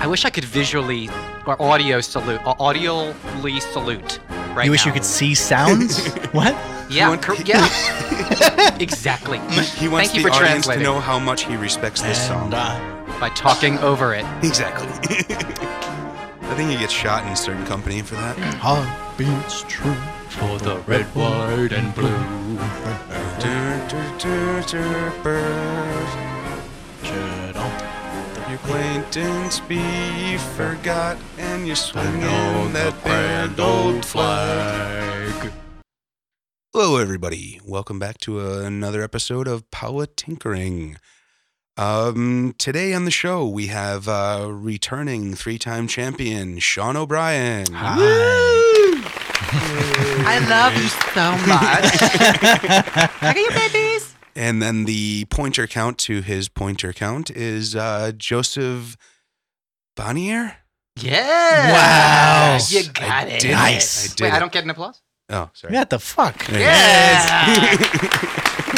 [0.00, 1.08] I wish I could visually
[1.46, 4.18] or audio salute, uh, audioly salute
[4.54, 6.06] right you wish you could see sounds?
[6.32, 6.54] what?
[6.90, 7.68] Yeah, want- cor- yeah.
[8.80, 9.38] exactly.
[9.78, 12.46] He wants Thank you the for audience to know how much he respects this song.
[12.46, 14.24] And I- by talking over it.
[14.42, 14.88] Exactly.
[15.28, 18.38] I think he gets shot in a certain company for that.
[18.38, 19.94] Heartbeats true.
[20.30, 22.08] For the red, white, and blue.
[23.40, 24.70] Dur,
[28.62, 35.52] acquaintance be forgot, and you're swinging that grand old flag.
[36.72, 37.60] Hello, everybody.
[37.64, 40.96] Welcome back to another episode of Paula Tinkering.
[41.76, 47.72] Um, today on the show, we have uh, returning three-time champion Sean O'Brien.
[47.72, 47.96] Hi.
[49.52, 51.82] I love you so much.
[53.22, 53.79] Look at you, babies.
[54.40, 58.96] And then the pointer count to his pointer count is uh, Joseph
[59.96, 60.56] Bonnier.
[60.96, 61.72] Yeah.
[61.72, 62.58] Wow.
[62.68, 63.40] You got I it.
[63.40, 63.54] did it.
[63.54, 64.06] Nice.
[64.12, 64.34] I did Wait, it.
[64.34, 65.02] I don't get an applause?
[65.28, 65.74] Oh, sorry.
[65.74, 66.46] What the fuck?
[66.46, 67.86] There you go.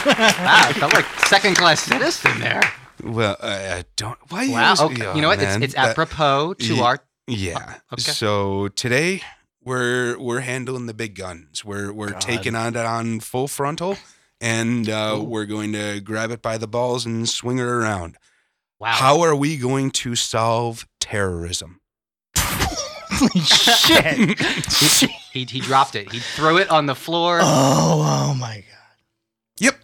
[0.05, 2.61] Wow, I felt like second class citizen there.
[3.05, 4.19] Well, I I don't.
[4.31, 4.43] Why?
[4.43, 4.75] you Wow.
[4.77, 5.07] always- Okay.
[5.07, 5.39] oh, You know what?
[5.39, 5.63] It's, man.
[5.63, 6.99] it's That- apropos to Ye- our.
[7.29, 7.75] Yeah.
[7.93, 8.03] Okay.
[8.03, 9.23] So today
[9.63, 11.65] we're we're handling the big guns.
[11.65, 12.21] We're we're God.
[12.21, 13.97] taking on it on full frontal,
[14.43, 18.19] and uh, we're going to grab it by the balls and swing it around.
[18.81, 18.91] Wow.
[18.91, 21.81] How are we going to solve terrorism?
[22.37, 24.39] Holy shit.
[24.69, 25.11] Shit.
[25.33, 26.11] He, he dropped it.
[26.11, 27.39] He threw it on the floor.
[27.41, 28.97] oh, oh my god.
[29.61, 29.77] Yep.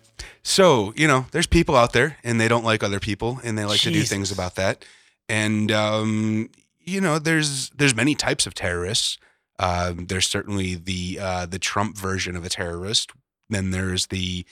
[0.43, 3.65] So, you know, there's people out there and they don't like other people and they
[3.65, 4.85] like to do things about that.
[5.29, 9.19] And um, you know, there's there's many types of terrorists.
[9.61, 13.13] Um, there's certainly the uh, the Trump version of a terrorist.
[13.49, 14.45] Then there's the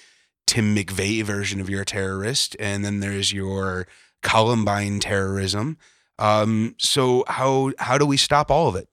[0.46, 3.86] Tim McVeigh version of your terrorist, and then there's your
[4.22, 5.76] Columbine terrorism.
[6.18, 8.88] Um, so how how do we stop all of it?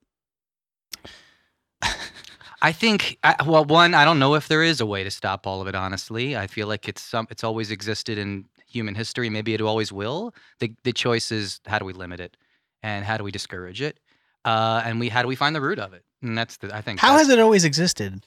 [2.61, 5.45] I think, I, well, one, I don't know if there is a way to stop
[5.45, 5.75] all of it.
[5.75, 9.29] Honestly, I feel like it's some, it's always existed in human history.
[9.29, 10.33] Maybe it always will.
[10.59, 12.37] The the choice is how do we limit it,
[12.81, 13.99] and how do we discourage it,
[14.45, 16.03] uh, and we how do we find the root of it?
[16.21, 16.99] And that's the I think.
[16.99, 18.21] How has it always existed?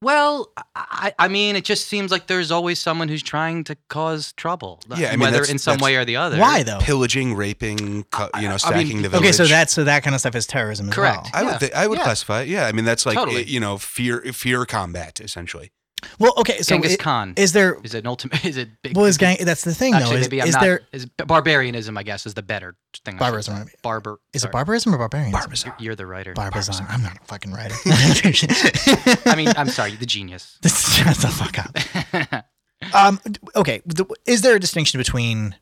[0.00, 4.32] Well, I, I mean, it just seems like there's always someone who's trying to cause
[4.34, 4.80] trouble.
[4.96, 6.38] Yeah, I mean, whether that's- in some that's- way or the other.
[6.38, 6.78] Why though?
[6.78, 9.24] Pillaging, raping, cu- you know, I sacking mean, the village.
[9.26, 11.24] Okay, so that so that kind of stuff is terrorism as Correct.
[11.24, 11.30] well.
[11.34, 11.50] I Yeah.
[11.50, 12.04] would th- I would Yeah.
[12.04, 12.48] classify it.
[12.48, 13.42] Yeah, I mean that's like Totally.
[13.44, 15.72] you know fear fear combat essentially.
[16.18, 18.44] Well, okay, so Genghis it- Khan is there is it an ultimate?
[18.44, 18.96] Is it big?
[18.96, 20.20] well is gang that's the thing Actually, though.
[20.20, 20.62] Is, maybe I'm is not.
[20.62, 21.96] there Is barbarianism?
[21.98, 23.16] I guess is the better thing.
[23.16, 23.68] Barbarism?
[23.82, 24.18] Barbar.
[24.32, 25.50] is it barbarism or barbarianism?
[25.50, 25.74] Barbarian.
[25.78, 26.32] You're the writer.
[26.34, 26.86] Barbarism.
[26.88, 27.74] I'm not a fucking writer.
[29.26, 30.58] I mean, I'm sorry, the genius.
[30.62, 32.44] shut the fuck up.
[32.94, 33.20] Um,
[33.56, 35.56] okay, the, is there a distinction between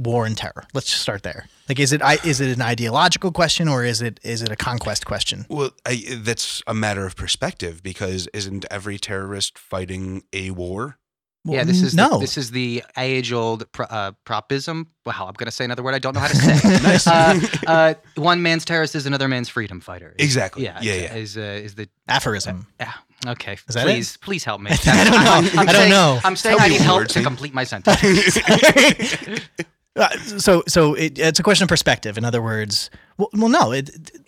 [0.00, 0.64] war and terror?
[0.74, 1.46] Let's just start there.
[1.68, 4.56] Like, is it I, is it an ideological question or is it is it a
[4.56, 5.46] conquest question?
[5.48, 10.96] Well, I, that's a matter of perspective because isn't every terrorist fighting a war?
[11.42, 12.10] Well, yeah, this is no.
[12.14, 14.88] The, this is the age-old pro, uh, propism.
[15.06, 16.82] Wow, I'm gonna say another word I don't know how to say.
[16.82, 17.06] Nice.
[17.06, 20.14] uh, uh, one man's terrorist is another man's freedom fighter.
[20.18, 20.64] Is- Exactly.
[20.64, 20.78] Yeah.
[20.82, 21.14] Yeah, is, yeah.
[21.14, 22.66] Is uh, is the aphorism.
[22.78, 22.92] yeah.
[23.26, 23.54] Okay.
[23.54, 23.90] Is that it?
[23.90, 24.70] please, please help me.
[24.86, 25.30] I don't know.
[25.30, 26.20] I'm, I'm I don't saying, know.
[26.24, 28.00] I'm saying Tell I me need help words, to complete my sentence.
[30.00, 32.16] Uh, so so it, it's a question of perspective.
[32.18, 34.20] In other words, well, well no, it, it-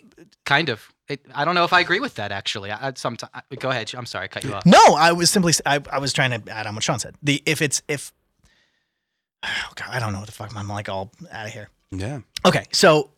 [0.44, 0.88] kind of.
[1.08, 2.30] It, I don't know if I agree with that.
[2.30, 3.92] Actually, I, I sometimes go ahead.
[3.96, 4.64] I'm sorry, I cut you off.
[4.64, 4.78] no.
[4.96, 7.16] I was simply I, I was trying to add on what Sean said.
[7.22, 8.12] The if it's if
[9.44, 11.68] oh God, I don't know what the fuck I'm like all out of here.
[11.90, 12.20] yeah.
[12.46, 13.10] Okay, so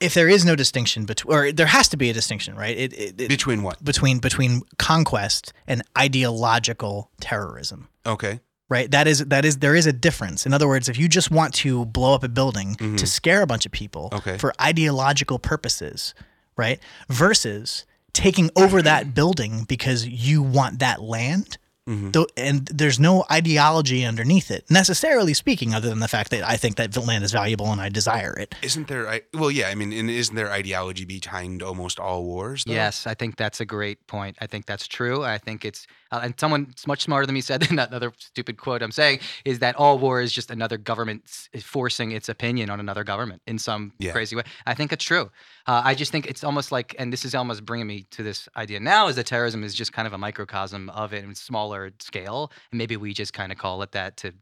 [0.00, 2.76] if there is no distinction between, or there has to be a distinction, right?
[2.76, 3.82] It, it, it, Between what?
[3.84, 8.40] between between conquest and ideological terrorism, Okay.
[8.70, 8.90] Right?
[8.90, 10.46] That is that is there is a difference.
[10.46, 12.96] In other words, if you just want to blow up a building Mhm.
[12.96, 14.38] to scare a bunch of people Okay.
[14.38, 16.14] for ideological purposes,
[16.56, 16.80] right?
[17.08, 21.58] Versus taking over that building because you want that land.
[21.88, 22.12] Mhm.
[22.12, 26.56] Though, and there's no ideology underneath it, necessarily speaking, other than the fact that I
[26.56, 28.54] think that land is valuable and I desire it.
[28.62, 29.08] Isn't there?
[29.08, 29.68] I, well, yeah.
[29.68, 32.62] I mean, and isn't there ideology behind almost all wars?
[32.64, 32.74] Though?
[32.74, 34.36] Yes, I think that's a great point.
[34.40, 35.24] I think that's true.
[35.24, 38.56] I think it's uh, and someone much smarter than me said in that other stupid
[38.56, 41.22] quote I'm saying is that all war is just another government
[41.62, 44.12] forcing its opinion on another government in some Yeah.
[44.12, 44.42] crazy way.
[44.66, 45.30] I think it's true.
[45.66, 48.48] Uh, I just think it's almost like, and this is almost bringing me to this
[48.56, 51.90] idea now, is that terrorism is just kind of a microcosm of it in smaller
[52.00, 54.32] scale, and maybe we just kind of call it that to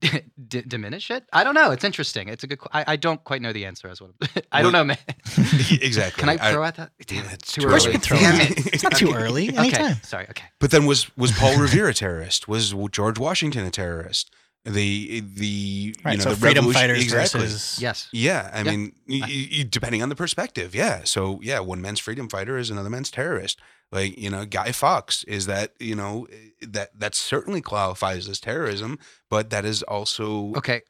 [0.00, 1.24] d- diminish it.
[1.32, 1.70] I don't know.
[1.70, 2.28] It's interesting.
[2.28, 2.58] It's a good.
[2.58, 4.12] qu- I, I don't quite know the answer as well.
[4.52, 4.96] I don't know, man.
[5.70, 6.20] exactly.
[6.20, 6.92] Can I throw out that?
[7.06, 7.34] Damn Yeah, it!
[7.42, 7.76] it's Too too early.
[7.76, 7.86] early.
[7.86, 8.50] you can throw Damn it.
[8.58, 8.66] it!
[8.74, 9.48] It's not too early.
[9.50, 9.96] Okay, Anytime.
[10.02, 10.26] sorry.
[10.30, 10.44] Okay.
[10.58, 12.48] But then was was Paul Revere a terrorist?
[12.48, 14.30] Was George Washington a terrorist?
[14.66, 16.12] The the Right.
[16.12, 17.40] you know so the freedom revolution- fighters exactly.
[17.40, 18.08] versus Yes.
[18.12, 18.70] Yeah, I Yeah.
[18.70, 21.04] mean, y- y- y- depending on the perspective, yeah.
[21.04, 23.58] So yeah, one man's freedom fighter is another man's terrorist.
[23.90, 26.28] Like you know, Guy Fawkes is that you know
[26.60, 28.98] that that certainly qualifies as terrorism,
[29.30, 30.82] but that is also Okay,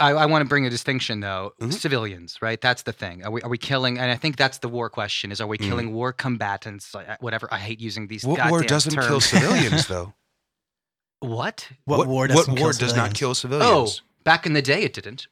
[0.00, 1.52] I, I want to bring a distinction though.
[1.62, 1.72] Mhm.
[1.72, 2.60] Civilians, right?
[2.60, 3.24] That's the thing.
[3.24, 3.98] Are we are we killing?
[3.98, 5.68] And I think that's the war question: is are we Mhm.
[5.68, 6.92] killing war combatants?
[7.20, 7.48] Whatever.
[7.52, 8.24] I hate using these.
[8.24, 10.12] what war doesn't kill civilians though.
[11.22, 11.68] What?
[11.84, 14.02] what, war doesn't what kill war does not kill civilians?
[14.02, 15.26] Oh, back in the day, it didn't.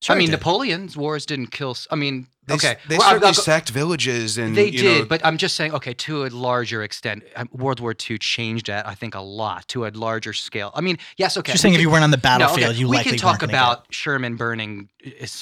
[0.00, 0.32] Sure I mean, did.
[0.40, 1.76] Napoleon's wars didn't kill.
[1.88, 4.78] I mean, They, okay, they well, I'll- certainly I'll go- sacked villages and they you
[4.80, 8.18] did, know, but I'm just saying, okay, to a larger extent, um, World War II
[8.18, 8.84] changed that.
[8.84, 10.72] I think a lot to a larger scale.
[10.74, 11.50] I mean, yes, okay.
[11.52, 13.42] You're we saying if you weren't on the no, battlefield, okay, you we can talk
[13.42, 14.88] weren't gonna about Sherman burning,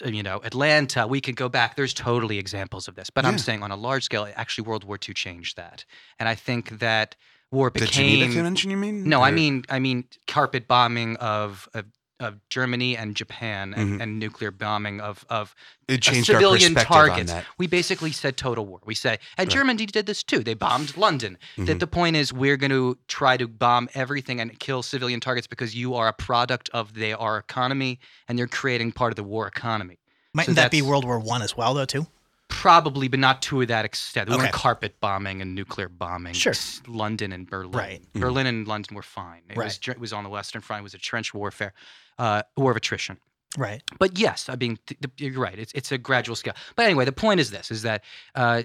[0.05, 1.07] you know, Atlanta.
[1.07, 1.75] We could go back.
[1.77, 3.31] There's totally examples of this, but Yeah.
[3.31, 5.87] I'm saying on a large scale, actually, World War II changed that,
[6.19, 7.17] and I think that
[7.51, 8.33] war the Geneva became.
[8.33, 8.71] Convention.
[8.71, 9.09] You mean?
[9.09, 11.87] No, I mean, I mean, carpet bombing of of,
[12.21, 14.03] of Germany and Japan, and, Mhm.
[14.03, 15.55] and nuclear bombing of of
[15.89, 17.31] it changed civilian our targets.
[17.33, 17.47] on that.
[17.59, 18.81] We basically said total war.
[18.85, 19.55] We say, and Right.
[19.55, 20.41] Germany did this too.
[20.45, 21.39] They bombed London.
[21.57, 21.79] The, Mhm.
[21.81, 25.75] the point is, we're going to try to bomb everything and kill civilian targets because
[25.75, 27.99] you are a product of their our economy,
[28.29, 29.99] and you're creating part of the war economy.
[30.35, 31.87] Mightn't so that be World War One as well, though?
[31.87, 32.07] Too.
[32.61, 34.29] Probably, but not to that extent.
[34.29, 34.43] We Okay.
[34.45, 36.35] weren't carpet bombing and nuclear bombing.
[36.35, 36.53] Sure.
[36.87, 37.73] London and Berlin.
[37.73, 38.13] Right.
[38.13, 38.21] Mhm.
[38.21, 39.43] Berlin and London were fine.
[39.49, 39.79] It was Right.
[39.81, 40.81] dr- it was on the Western Front.
[40.81, 41.73] It was a trench warfare,
[42.19, 43.19] uh, war of attrition.
[43.57, 43.83] Right.
[43.99, 45.59] But yes, I mean th- th- you're right.
[45.59, 46.55] It's it's a gradual scale.
[46.77, 48.05] But anyway, the point is this: is that
[48.35, 48.65] uh,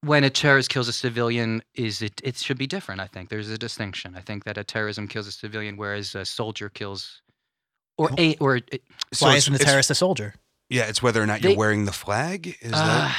[0.00, 3.00] when a terrorist kills a civilian, is it it should be different.
[3.00, 4.16] I think there's a distinction.
[4.16, 7.22] I think that a terrorism kills a civilian, whereas a soldier kills,
[7.96, 8.82] or a or it-
[9.12, 10.34] So Why it's- isn't a terrorist a soldier?
[10.70, 12.56] Yeah, it's whether or not you're wearing the flag.
[12.60, 13.16] Is uh, that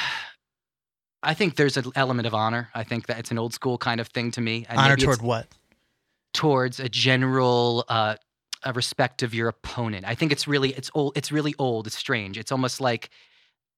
[1.23, 2.69] I think there's an element of honor.
[2.75, 4.65] I think that it's an old school kind of thing to me.
[4.69, 5.47] and Honor maybe toward what?
[6.33, 8.15] towards a general uh,
[8.63, 10.05] a respect of your opponent.
[10.07, 11.17] I think it's really it's old.
[11.17, 11.87] It's really old.
[11.87, 12.37] It's strange.
[12.37, 13.09] It's almost like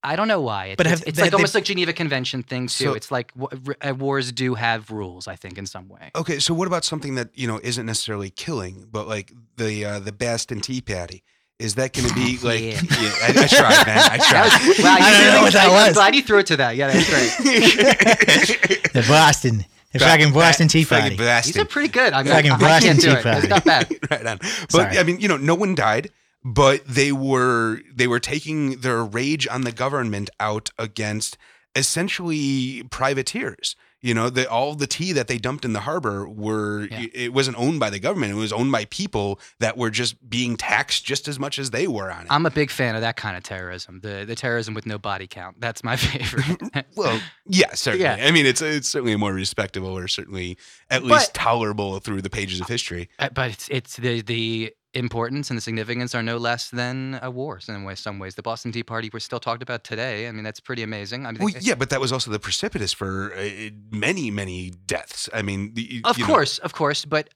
[0.03, 0.65] I don't know why.
[0.67, 2.85] It's, But it's, have it's they- like they- almost like Geneva Convention thing too.
[2.85, 5.27] So- it's like w- r- uh, wars do have rules.
[5.27, 6.12] I think in some way.
[6.15, 6.39] okay?
[6.39, 10.12] So what about something that you know isn't necessarily killing, but like the uh, the
[10.12, 11.24] Boston Tea Patty?
[11.61, 12.61] Is that going to be oh, like?
[12.61, 12.81] Yeah.
[13.21, 14.09] I, I tried, man.
[14.11, 14.67] I tried.
[14.67, 15.93] was, wow, you I don't really- know what that I'm was.
[15.93, 16.75] glad you threw it to that.
[16.75, 18.83] Yeah, that's great.
[18.93, 19.65] The Boston.
[19.93, 21.17] The fucking Boston Tea Fucking Party.
[21.17, 21.67] These are Boston.
[21.67, 22.13] pretty good.
[22.13, 23.23] I mean, Fucking I, I Boston can't do Tea it.
[23.23, 23.37] Party.
[23.39, 23.89] It's not bad.
[24.09, 24.37] right on.
[24.37, 24.97] But Sorry.
[24.97, 26.11] I mean, you know, no one died,
[26.45, 31.37] but they were they were taking their rage on the government out against
[31.75, 33.75] essentially privateers.
[34.03, 37.06] You know, the, all the tea that they dumped in the harbor were Yeah.
[37.13, 40.57] it wasn't owned by the government; it was owned by people that were just being
[40.57, 42.27] taxed just as much as they were on it.
[42.31, 44.00] I'm a big fan of that kind of terrorism.
[44.01, 45.62] The the terrorism with no body count.
[45.62, 46.86] That's my favorite.
[46.95, 48.06] well, yeah, certainly.
[48.06, 48.18] Yeah.
[48.27, 50.57] I mean, it's it's certainly more respectable, or certainly
[50.89, 53.07] at But- least tolerable through the pages of history.
[53.19, 57.31] Uh, but it's it's the the importance and the significance are no less than a
[57.31, 57.99] war in some ways.
[57.99, 60.27] Some ways, the Boston Tea Party we're still talked about today.
[60.27, 61.25] I mean, that's pretty amazing.
[61.25, 65.29] I mean, Well, yeah, but that was also the precipitous for uh, many, many deaths.
[65.33, 67.05] I mean, the, of you know- course, of course.
[67.05, 67.29] But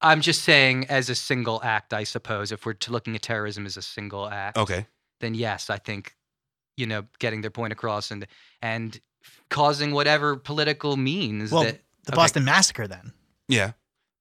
[0.00, 3.66] I'm just saying, as a single act, I suppose, if we're to looking at terrorism
[3.66, 4.86] as a single act, okay.
[5.20, 6.14] then yes, I think
[6.76, 8.26] you know getting their point across and
[8.62, 9.00] and
[9.50, 12.16] causing whatever political means Well, that the okay.
[12.16, 13.12] Boston Massacre then.
[13.48, 13.72] Yeah,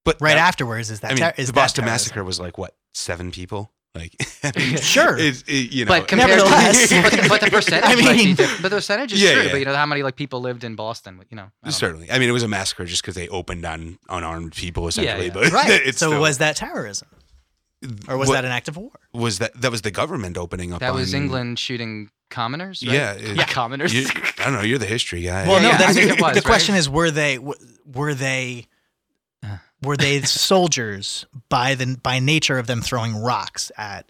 [0.05, 1.93] but Right that- afterwards is that I mean, ter- is the Boston terrorism?
[2.05, 3.71] Massacre was like what seven people?
[3.93, 4.13] Like,
[4.81, 5.17] Sure.
[5.17, 6.89] it's, it, you know, But compared Nevertheless.
[6.89, 8.61] to, but, the, but the percentage, I might be mean- different.
[8.61, 9.43] but the percentage is Yeah, true.
[9.43, 9.51] yeah.
[9.51, 11.21] But you know how many like people lived in Boston?
[11.29, 11.71] You know, I don't know.
[11.71, 12.11] certainly.
[12.11, 15.27] I mean, it was a massacre just because they opened on unarmed people, essentially.
[15.27, 15.33] yeah.
[15.33, 15.69] But Right.
[15.85, 17.07] it's so still- was that terrorism?
[18.07, 18.91] Or was what- that an act of war?
[19.13, 20.79] was that that was the government opening up?
[20.81, 22.83] That was England shooting commoners.
[22.85, 22.93] Right?
[22.95, 23.93] Yeah, it- yeah, commoners.
[23.93, 24.07] You,
[24.39, 24.61] I don't know.
[24.61, 25.47] You're the history guy.
[25.47, 26.43] Well, Yeah, no, that's, it was, the right?
[26.43, 28.67] question is were they were they.
[29.81, 34.09] Were they soldiers by the by nature of them throwing rocks at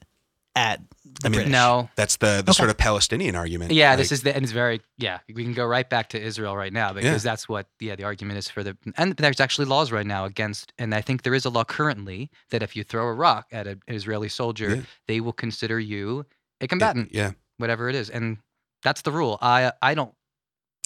[0.56, 1.52] at the I mean, British?
[1.52, 1.90] no.
[1.96, 2.54] that's the the Okay.
[2.54, 3.72] sort of Palestinian argument.
[3.72, 5.20] Yeah, Like, this is the and it's very yeah.
[5.34, 7.32] We can go right back to Israel right now because Yeah.
[7.32, 10.72] that's what yeah the argument is for the and there's actually laws right now against
[10.78, 13.68] and I think there is a law currently that if you throw a rock at
[13.68, 14.82] an Israeli soldier, Yeah.
[15.08, 16.26] they will consider you
[16.62, 17.32] a combatant, Yeah.
[17.58, 18.38] whatever it is, and
[18.84, 19.38] that's the rule.
[19.42, 20.14] I I don't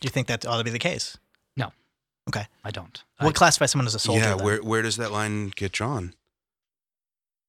[0.02, 1.18] Do you think that ought to be the case?
[2.64, 3.04] I don't.
[3.20, 4.22] What classify someone as a soldier?
[4.22, 4.36] yeah.
[4.36, 4.46] then?
[4.46, 6.14] Where where does that line get drawn?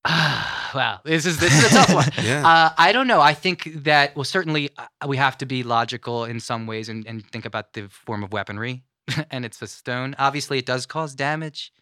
[0.04, 2.08] I, wow, this is this is a tough one.
[2.24, 2.46] Yeah.
[2.46, 3.20] Uh, I don't know.
[3.20, 7.06] I think that well, certainly uh, we have to be logical in some ways and,
[7.06, 8.82] and think about the form of weaponry,
[9.30, 10.14] and it's a stone.
[10.18, 11.72] Obviously, it does cause damage,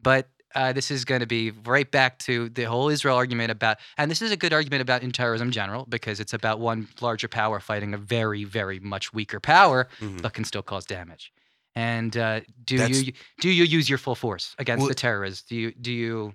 [0.00, 3.78] but uh, this is going to be right back to the whole Israel argument about,
[3.98, 6.88] and this is a good argument about in terrorism in general because it's about one
[7.00, 10.22] larger power fighting a very, very much weaker power, Mhm.
[10.22, 11.32] but can still cause damage.
[11.76, 15.46] And uh, do That's- you do you use your full force against Well- the terrorists?
[15.48, 16.34] Do you do you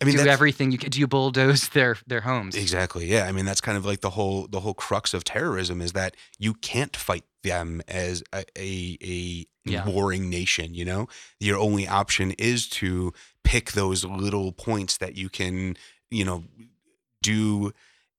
[0.00, 0.90] I mean, do everything you can.
[0.90, 2.54] Do you bulldoze their their homes?
[2.54, 3.06] Exactly.
[3.06, 3.24] Yeah.
[3.26, 6.14] I mean, that's kind of like the whole the whole crux of terrorism is that
[6.38, 9.88] you can't fight them as a a, a Yeah.
[9.88, 10.74] warring nation.
[10.74, 11.08] You know,
[11.40, 13.12] your only option is to
[13.42, 15.76] pick those little points that you can,
[16.10, 16.44] you know,
[17.22, 17.72] do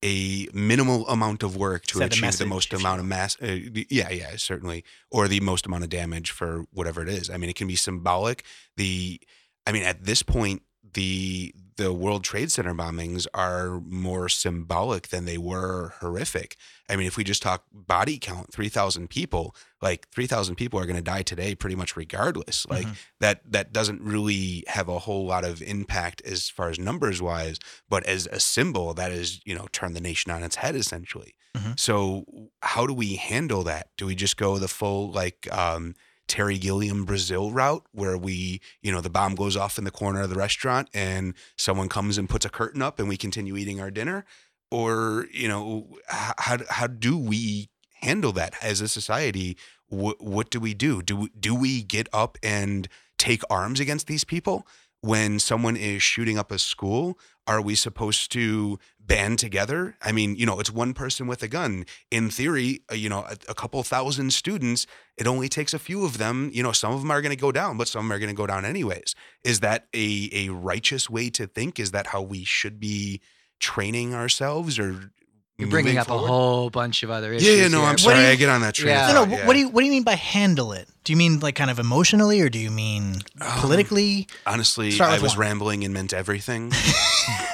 [0.04, 3.36] a minimal amount of work to achieve the most amount of mass.
[3.42, 3.58] Uh,
[3.90, 7.30] yeah, yeah, certainly, or the most amount of damage for whatever it is.
[7.30, 8.44] I mean, it can be symbolic.
[8.76, 9.20] The,
[9.66, 10.62] I mean, at this point,
[10.94, 16.58] the the World Trade Center bombings are more symbolic than they were horrific.
[16.90, 20.80] I mean, if we just talk body count, three thousand people, like three thousand people
[20.80, 22.66] are going to die today, pretty much regardless.
[22.68, 22.96] Like Mhm.
[23.20, 27.60] that that doesn't really have a whole lot of impact as far as numbers wise,
[27.88, 31.36] but as a symbol that is, you know, turn the nation on its head essentially.
[31.56, 31.80] Mhm.
[31.80, 33.90] So how do we handle that?
[33.98, 35.94] Do we just go the full like um
[36.28, 40.22] Terry Gilliam Brazil route where we, you know, the bomb goes off in the corner
[40.22, 43.80] of the restaurant and someone comes and puts a curtain up and we continue eating
[43.80, 44.26] our dinner?
[44.70, 47.70] Or, you know, how, how do we
[48.02, 49.58] handle that as a society?
[49.88, 51.02] What, what do we do?
[51.02, 54.68] Do, do we get up and take arms against these people?
[55.02, 59.96] When someone is shooting up a school, are we supposed to band together?
[60.02, 61.86] I mean, you know, it's one person with a gun.
[62.12, 64.86] In theory, uh, you know, a, a couple thousand students,
[65.16, 66.50] it only takes a few of them.
[66.54, 68.36] You know, some of them are going to go down, but some are going to
[68.36, 69.16] go down anyways.
[69.46, 71.80] Is that a, a righteous way to think?
[71.80, 73.22] Is that how we should be
[73.60, 75.12] training ourselves or
[75.58, 76.26] You're bringing up forward?
[76.26, 77.48] a whole bunch of other issues.
[77.50, 77.86] Yeah, yeah, no, here.
[77.88, 78.20] I'm What do sorry.
[78.26, 78.90] you- I get on that train.
[78.90, 79.10] Yeah.
[79.10, 79.38] of No, no.
[79.38, 79.48] yeah.
[79.48, 80.88] What do you What do you mean by handle it?
[81.04, 84.28] Do you mean like kind of emotionally, or do you mean Um, politically?
[84.46, 85.40] Honestly, I was one.
[85.48, 86.72] rambling and meant everything.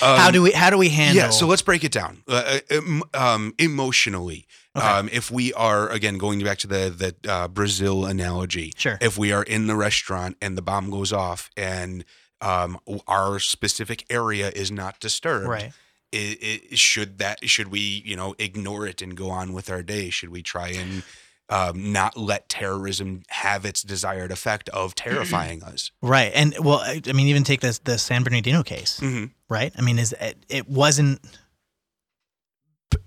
[0.00, 1.22] how Um, do we How do we handle?
[1.22, 1.26] It?
[1.26, 2.22] Yeah, so let's break it down.
[2.26, 4.86] Uh, um, um, emotionally, Okay.
[4.86, 8.96] um, if we are again going back to the the uh, Brazil analogy, Sure.
[9.02, 12.06] if we are in the restaurant and the bomb goes off and
[12.42, 15.72] um, our specific area is not disturbed, right.
[16.12, 19.82] i i should that should we you know ignore it and go on with our
[19.82, 20.10] day?
[20.10, 21.02] Should we try and
[21.48, 25.90] um, not let terrorism have its desired effect of terrifying us?
[26.02, 26.32] Right.
[26.34, 28.98] And well, I, I mean, even take this the San Bernardino case.
[28.98, 29.72] hmm right?
[29.76, 31.20] I mean, is it, it wasn't.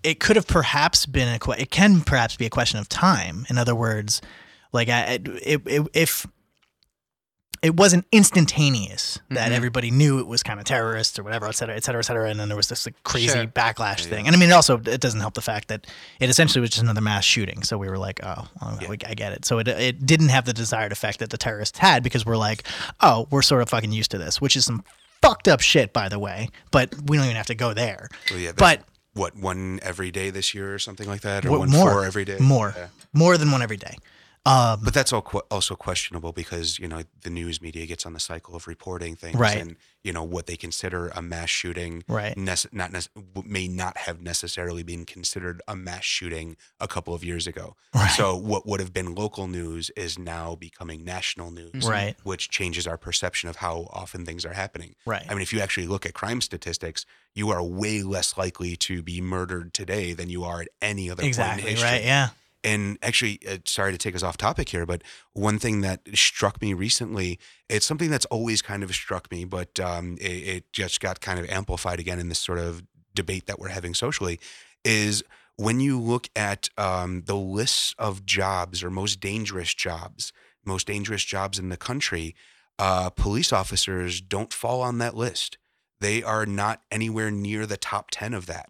[0.03, 1.51] It could have perhaps been a.
[1.51, 3.45] It can perhaps be a question of time.
[3.49, 4.21] In other words,
[4.71, 6.27] like I, it, it, if
[7.61, 9.55] it wasn't instantaneous that Mhm.
[9.55, 12.29] everybody knew it was kind of terrorists or whatever, et cetera, et cetera, et cetera,
[12.29, 13.45] and then there was this like crazy Sure.
[13.47, 14.09] backlash Yeah.
[14.09, 14.27] thing.
[14.27, 15.87] And I mean, also it doesn't help the fact that
[16.19, 17.63] it essentially was just another mass shooting.
[17.63, 18.89] So we were like, oh, well, Yeah.
[18.89, 19.45] we, I get it.
[19.45, 22.63] So it it didn't have the desired effect that the terrorists had because we're like,
[23.01, 24.83] oh, we're sort of fucking used to this, which is some
[25.21, 26.49] fucked up shit, by the way.
[26.71, 28.09] But we don't even have to go there.
[28.27, 28.83] So yeah, But
[29.13, 31.89] what one every day this year or something like that, or What- one more.
[31.91, 32.87] four every day, more, Yeah.
[33.13, 33.95] more than one every day.
[34.47, 38.13] Um, But that's all qu- also questionable because you know the news media gets on
[38.13, 39.57] the cycle of reporting things, Right.
[39.57, 42.35] and you know what they consider a mass shooting, Right.
[42.37, 43.09] nece- not nece-
[43.45, 47.75] may not have necessarily been considered a mass shooting a couple of years ago.
[47.93, 48.11] Right.
[48.15, 52.15] So what would have been local news is now becoming national news, Right.
[52.23, 54.95] which changes our perception of how often things are happening.
[55.07, 55.25] right.
[55.27, 59.01] I mean, if you actually look at crime statistics, you are way less likely to
[59.01, 61.71] be murdered today than you are at any other point in exactly.
[61.71, 61.89] history.
[61.89, 62.03] Right.
[62.03, 62.29] Yeah.
[62.65, 65.03] And actually, uh, sorry to take us off topic here, but
[65.33, 69.79] one thing that struck me recently, it's something that's always kind of struck me, but
[69.79, 73.59] um, it, it just got kind of amplified again in this sort of debate that
[73.59, 74.39] we're having socially,
[74.83, 75.23] is
[75.57, 80.33] when you look at um, the lists of jobs or most dangerous jobs,
[80.65, 82.35] most dangerous jobs in the country,
[82.79, 85.59] uh, police officers don't fall on that list.
[86.01, 88.69] They are not anywhere near the top 10 of that.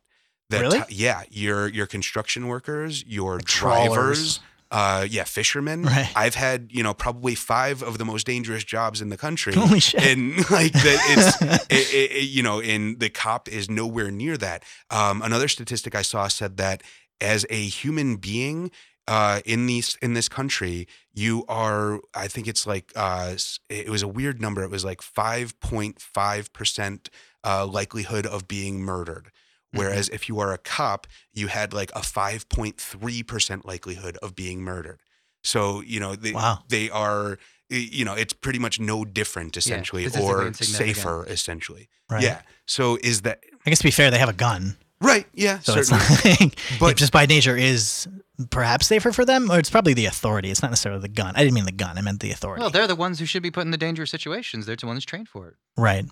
[0.56, 0.80] The Really?
[0.80, 3.94] to- yeah, your your construction workers, your Like trawlers.
[3.94, 4.40] drivers,
[4.72, 5.84] uh, yeah, fishermen.
[5.84, 6.12] Right.
[6.16, 9.80] I've had you know probably five of the most dangerous jobs in the country, Holy
[9.80, 10.02] shit.
[10.04, 11.00] and like that,
[11.42, 14.64] it's it, it, it- you know, and the cop is nowhere near that.
[14.90, 16.84] Um, another statistic I saw said that
[17.22, 18.72] as a human being.
[19.08, 22.00] Uh, in these in this country, you are.
[22.16, 23.36] I think it's like uh,
[23.70, 24.64] it was a weird number.
[24.64, 27.12] It was like five point five percent
[27.44, 29.30] uh, likelihood of being murdered.
[29.76, 35.00] Whereas if you are a cop, you had like a 5.3% likelihood of being murdered.
[35.44, 36.60] So, you know, they, Wow.
[36.70, 37.38] they are,
[37.70, 41.90] you know, it's pretty much no different essentially statistically or safer essentially.
[42.10, 42.24] Right.
[42.24, 42.42] Yeah.
[42.66, 45.26] So is that I guess to be fair, they have a gun, right?
[45.34, 46.04] Yeah, so certainly.
[46.08, 46.42] it's
[46.72, 48.08] like But- it just by nature is
[48.50, 50.52] perhaps safer for them, or it's probably the authority.
[50.52, 51.36] It's not necessarily the gun.
[51.36, 51.98] I didn't mean the gun.
[51.98, 52.62] I meant the authority.
[52.62, 54.66] Well, they're the ones who should be put in the dangerous situations.
[54.66, 55.56] They're the ones trained for it.
[55.78, 56.06] right.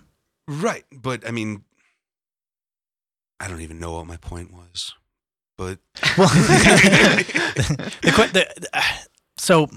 [0.47, 0.85] right.
[0.91, 1.63] But I mean,
[3.43, 4.93] I don't even know what my point was.
[5.57, 5.79] But
[6.17, 6.29] Well,
[8.01, 8.81] the, the, uh,
[9.35, 9.69] so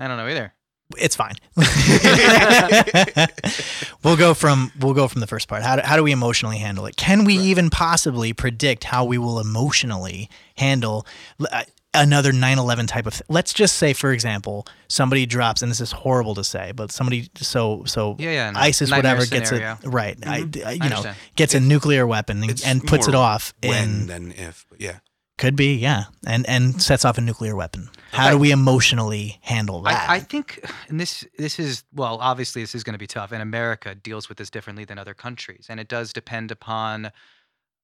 [0.00, 0.52] I don't know either.
[0.98, 1.34] It's fine.
[4.02, 5.62] we'll go from we'll go from the first part.
[5.62, 6.96] How do, how do we emotionally handle it?
[6.96, 11.06] Can we even possibly predict how we will emotionally handle
[11.40, 11.62] uh,
[11.96, 15.92] another 9/11 type of th- Let's just say for example, somebody drops and this is
[15.92, 18.50] horrible to say, but somebody so so Yeah, yeah.
[18.50, 18.60] no.
[18.60, 19.78] ISIS whatever gets a scenario.
[19.84, 20.68] right, I, mm-hmm.
[20.68, 24.06] I- you I know, gets a nuclear weapon and, and puts it off when in
[24.06, 24.66] than if.
[24.78, 24.98] Yeah.
[25.38, 26.04] could be, yeah.
[26.26, 27.90] And and sets off a nuclear weapon.
[28.12, 30.08] How do we emotionally handle that?
[30.08, 33.30] I, I think, and this this is well, obviously this is going to be tough,
[33.32, 37.10] and America deals with this differently than other countries, and it does depend upon,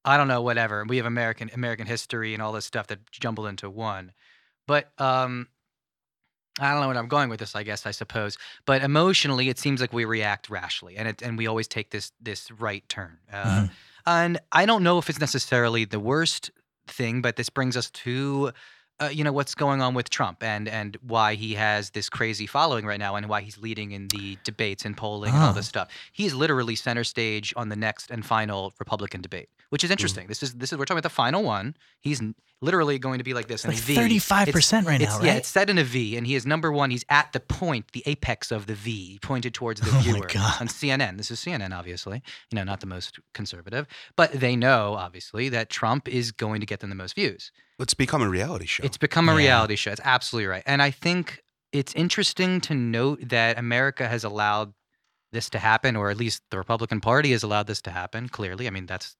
[0.04, 0.84] I don't know, whatever.
[0.84, 4.12] We have American American history and all this stuff that jumbled into one,
[4.66, 5.48] but um,
[6.60, 7.56] I don't know what I'm going with this.
[7.56, 11.38] I guess I suppose, but emotionally, it seems like we react rashly, and it and
[11.38, 13.70] we always take this this right turn, uh, Mhm.
[14.06, 16.50] and I don't know if it's necessarily the worst
[16.86, 18.52] thing, but this brings us to
[19.02, 22.46] uh, you know what's going on with Trump and and why he has this crazy
[22.46, 25.52] following right now and why he's leading in the debates and polling and all Oh.
[25.54, 25.88] this stuff.
[26.12, 30.26] He is literally center stage on the next and final Republican debate, which is interesting.
[30.28, 31.74] This is this is we're talking about the final one.
[32.00, 32.22] He's
[32.60, 33.94] literally going to be like this It's like in a V.
[33.96, 35.38] Thirty-five percent right it's, now, Yeah, right?
[35.38, 36.90] it's set in a V, and he is number one.
[36.90, 40.26] He's at the point, the apex of the V, pointed towards the Oh viewer
[40.60, 41.16] on CNN.
[41.16, 42.22] This is CNN, obviously.
[42.50, 46.66] You know, not the most conservative, but they know obviously that Trump is going to
[46.66, 47.50] get them the most views.
[47.82, 48.82] It's become a reality show.
[48.84, 49.38] It's become a Yeah.
[49.38, 49.90] reality show.
[49.92, 50.62] It's absolutely right.
[50.66, 54.72] And I think it's interesting to note that America has allowed
[55.32, 58.28] this to happen, or at least the Republican Party has allowed this to happen.
[58.28, 59.16] Clearly, I mean that's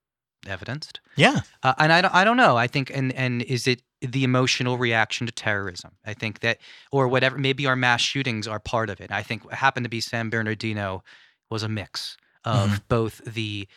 [0.47, 1.00] evidenced.
[1.16, 1.40] yeah.
[1.62, 2.57] Uh, and I don't, I don't know.
[2.57, 5.92] I think, and and is it the emotional reaction to terrorism?
[6.04, 6.59] I think that,
[6.90, 7.38] or whatever.
[7.38, 9.11] Maybe our mass shootings are part of it.
[9.12, 11.04] I think what happened to be San Bernardino
[11.50, 12.76] was a mix of Mm-hmm.
[12.88, 13.69] both the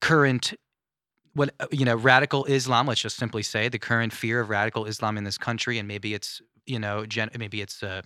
[0.00, 0.54] current,
[1.36, 2.86] what uh, you know, radical Islam.
[2.86, 6.14] Let's just simply say the current fear of radical Islam in this country, and maybe
[6.14, 8.02] it's you know, gen- maybe it's uh,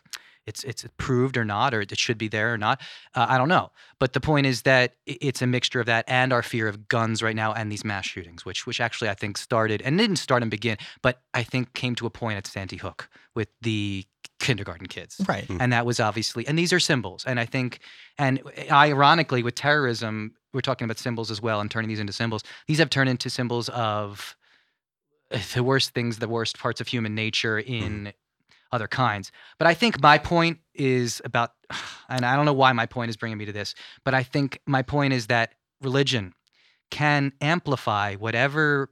[0.46, 2.80] it's it's proved or not, or it should be there or not.
[3.14, 3.70] Uh, I don't know.
[3.98, 7.22] But the point is that it's a mixture of that and our fear of guns
[7.22, 10.42] right now and these mass shootings, which which actually I think started and didn't start
[10.42, 14.04] and begin, but I think came to a point at Sandy Hook with the
[14.40, 15.20] kindergarten kids.
[15.28, 15.46] Right.
[15.46, 15.58] Mm.
[15.60, 17.24] And that was obviously, and these are symbols.
[17.26, 17.78] And I think,
[18.18, 22.42] and ironically, with terrorism, we're talking about symbols as well and turning these into symbols.
[22.66, 24.36] These have turned into symbols of
[25.54, 28.12] the worst things, the worst parts of human nature in
[28.72, 29.30] other kinds.
[29.58, 31.52] But I think my point is about,
[32.08, 33.74] and I don't know why my point is bringing me to this,
[34.04, 36.34] but I think my point is that religion
[36.90, 38.90] can amplify whatever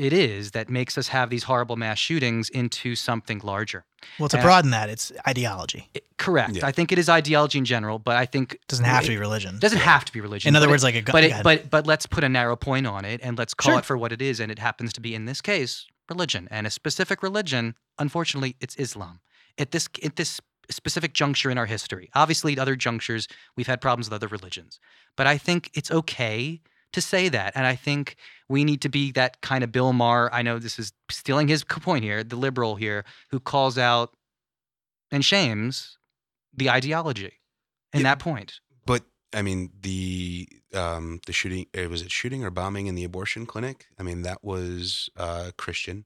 [0.00, 3.84] it is that makes us have these horrible mass shootings into something larger.
[4.18, 5.90] Well, to And- broaden that, it's ideology.
[5.94, 6.56] It- correct.
[6.56, 6.66] Yeah.
[6.66, 9.18] I think it is ideology in general, but I think It doesn't have to be
[9.18, 9.58] religion.
[9.58, 10.48] doesn't have to be religion.
[10.48, 11.12] In other words, it, like a gun.
[11.12, 13.72] but go it, but but let's put a narrow point on it and let's call
[13.72, 13.78] Sure.
[13.80, 16.66] it for what it is, and it happens to be in this case religion and
[16.66, 17.74] a specific religion.
[17.98, 19.20] Unfortunately, it's Islam.
[19.58, 23.80] At this at this specific juncture in our history, obviously, at other junctures we've had
[23.80, 24.78] problems with other religions,
[25.16, 28.16] but I think it's okay to say that, and I think
[28.48, 30.32] we need to be that kind of Bill Maher.
[30.32, 34.12] I know this is stealing his point here, the liberal here, who calls out
[35.10, 35.98] and shames
[36.52, 37.32] the ideology
[37.92, 38.04] in Yeah.
[38.04, 38.60] that point.
[38.86, 43.04] But I mean, the um, the shooting uh, was it shooting or bombing in the
[43.04, 43.86] abortion clinic?
[43.98, 46.04] I mean, that was uh, Christian.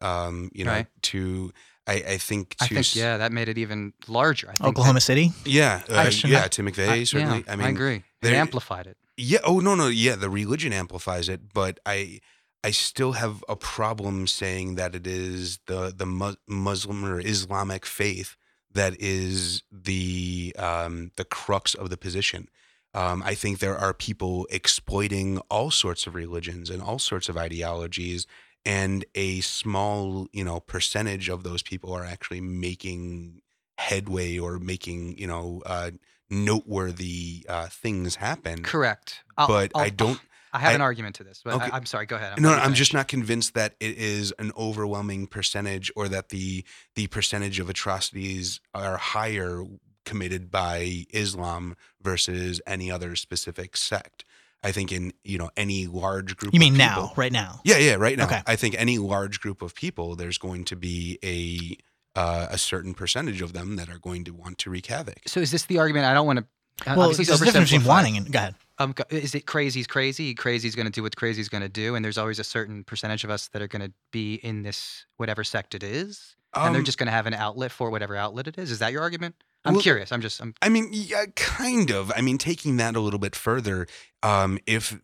[0.00, 0.86] Um, you know, Right.
[1.02, 1.52] to
[1.86, 4.48] I, I think to I think s- yeah, that made it even larger.
[4.50, 5.30] I think Oklahoma City.
[5.44, 7.44] yeah uh, yeah to McVeigh that- I, certainly.
[7.46, 7.96] yeah, I mean, agree.
[7.96, 8.96] It there- amplified it.
[9.16, 9.40] Yeah.
[9.44, 9.88] Oh no, no.
[9.88, 12.20] Yeah, the religion amplifies it, but I,
[12.64, 17.84] I still have a problem saying that it is the the Mus- Muslim or Islamic
[17.86, 18.36] faith
[18.72, 22.48] that is the um, the crux of the position.
[22.94, 27.36] Um, I think there are people exploiting all sorts of religions and all sorts of
[27.38, 28.26] ideologies,
[28.64, 33.40] and a small, you know, percentage of those people are actually making
[33.78, 35.90] headway or making, you know, uh,
[36.32, 38.62] noteworthy uh, things happen.
[38.62, 39.22] Correct.
[39.36, 40.20] I'll- But I'll- I don't.
[40.54, 41.70] I have I- an argument to this, but Okay.
[41.72, 42.04] I, am sorry.
[42.04, 42.38] Go ahead.
[42.38, 46.08] No, let no, you I'm just not convinced that it is an overwhelming percentage, or
[46.08, 46.64] that the
[46.94, 49.64] the percentage of atrocities are higher
[50.04, 54.26] committed by Islam versus any other specific sect.
[54.62, 56.52] I think in you know any large group.
[56.52, 57.60] You mean of now, right now?
[57.64, 58.26] Yeah, yeah, right now.
[58.26, 58.42] Okay.
[58.46, 61.78] I think any large group of people, there's going to be a
[62.16, 65.20] uh, a certain percentage of them that are going to want to wreak havoc.
[65.26, 66.06] So is this the argument?
[66.06, 66.46] I don't want to.
[66.86, 68.54] Well, there's a difference between wanting and go ahead.
[68.78, 70.34] Um, go- is it crazy's crazy?
[70.34, 73.22] Crazy's going to do what crazy's going to do, and there's always a certain percentage
[73.24, 76.80] of us that are going to be in this whatever sect it is, and they're
[76.80, 78.70] Um, just going to have an outlet for whatever outlet it is.
[78.70, 79.36] Is that your argument?
[79.64, 80.10] I'm Well- curious.
[80.10, 80.40] I'm just.
[80.40, 82.10] I'm, I mean, yeah, kind of.
[82.16, 83.86] I mean, taking that a little bit further,
[84.22, 84.98] um, if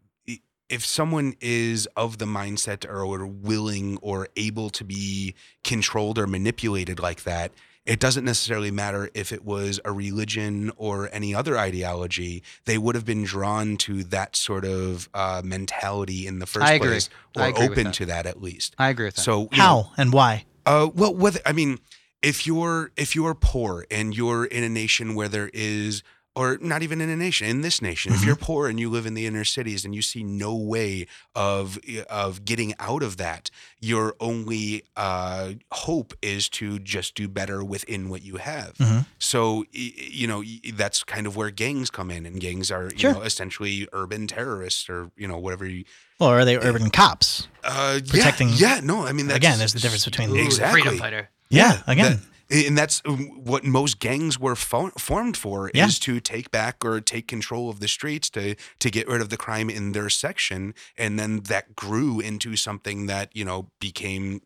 [0.69, 6.27] if someone is of the mindset or, or willing or able to be controlled or
[6.27, 7.53] manipulated like that,
[7.87, 12.43] it doesn't necessarily matter if it was a religion or any other ideology.
[12.67, 16.75] They would have been drawn to that sort of uh, mentality in the first I
[16.75, 16.89] agree.
[16.89, 17.95] place, I or agree with open that.
[17.95, 18.75] to that at least.
[18.79, 19.23] I agree with that.
[19.23, 20.45] So you know, How and why?
[20.67, 21.79] uh, well, whether I mean,
[22.21, 26.03] if you're if you're poor and you're in a nation where there is,
[26.37, 28.27] or not even in a nation, in this nation, if Mhm.
[28.27, 31.79] you're poor and you live in the inner cities and you see no way of
[32.09, 38.09] of getting out of that, your only uh, hope is to just do better within
[38.09, 38.75] what you have.
[38.79, 39.07] Mhm.
[39.19, 42.91] So y- y- you know that's kind of where gangs come in, and gangs are
[42.93, 43.13] you Sure.
[43.15, 45.85] know essentially urban terrorists or you know whatever you.
[46.21, 47.47] Well, are they urban cops?
[47.65, 50.41] Uh, Protecting- Yeah, yeah, no, I mean that's, Again, there's the difference between- Ooh, the
[50.45, 51.31] exactly freedom fighter.
[51.49, 52.13] Yeah, again.
[52.13, 55.87] that- and that's um, what most gangs were fo- formed for Yeah.
[55.87, 59.29] is to take back or take control of the streets to to get rid of
[59.29, 64.41] the crime in their section and then that grew into something that you know became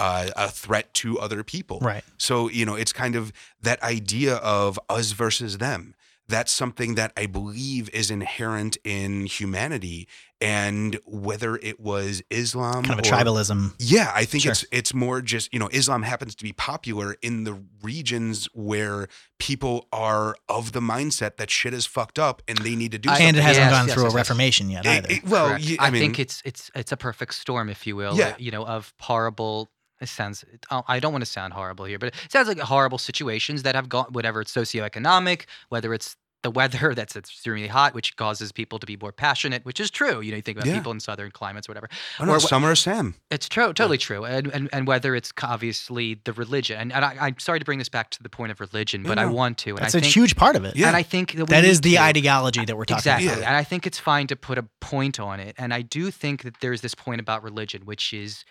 [0.00, 2.02] uh, a threat to other people right.
[2.18, 5.94] so you know it's kind of that idea of us versus them
[6.28, 10.08] that's something that i believe is inherent in humanity
[10.40, 13.74] and whether it was islam Kind of a or- tribalism.
[13.78, 14.52] yeah, I think Sure.
[14.52, 19.06] it's it's more just you know Islam happens to be popular in the regions where
[19.38, 23.08] people are of the mindset that shit is fucked up and they need to do
[23.08, 23.28] I- something.
[23.28, 24.22] And it hasn't Yes, gone yes, through yes, a yes.
[24.28, 25.08] reformation yet It- either.
[25.12, 27.94] it- well, you- I, I, mean, think it's it's it's a perfect storm, if you
[27.94, 28.16] will.
[28.16, 28.34] Yeah.
[28.38, 29.70] You know, of horrible.
[30.02, 30.44] It sounds.
[30.70, 33.74] oh, I don't want to sound horrible here, but it sounds like horrible situations that
[33.74, 34.06] have gone.
[34.10, 38.96] Whatever it's socioeconomic, whether it's the weather that's extremely hot, which causes people to be
[39.00, 40.20] more passionate, which is true.
[40.20, 40.74] You know, you think about Yeah.
[40.74, 41.88] people in southern climates, whatever.
[42.18, 43.14] oh, no, or wh- Summer Sam.
[43.30, 47.16] It's true, totally true, and, and and whether it's obviously the religion, and, and I,
[47.20, 49.34] I'm sorry to bring this back to the point of religion, but I No, no.
[49.36, 50.74] want to, and That's I a think, huge part of it.
[50.74, 50.88] Yeah.
[50.88, 52.02] and I think that, we That is the to.
[52.02, 53.28] ideology that we're talking Exactly.
[53.28, 53.38] about.
[53.42, 53.46] Yeah.
[53.46, 55.54] And I think it's fine to put a point on it.
[55.58, 58.44] And I do think that there's this point about religion, which is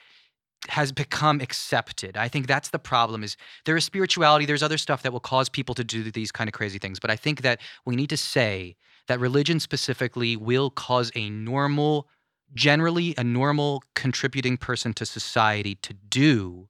[0.69, 2.15] has become accepted.
[2.15, 5.49] I think that's the problem is there is spirituality, there's other stuff that will cause
[5.49, 6.99] people to do these kind of crazy things.
[6.99, 8.75] But I think that we need to say
[9.07, 12.07] that religion specifically will cause a normal,
[12.53, 16.67] generally a normal contributing person to society to do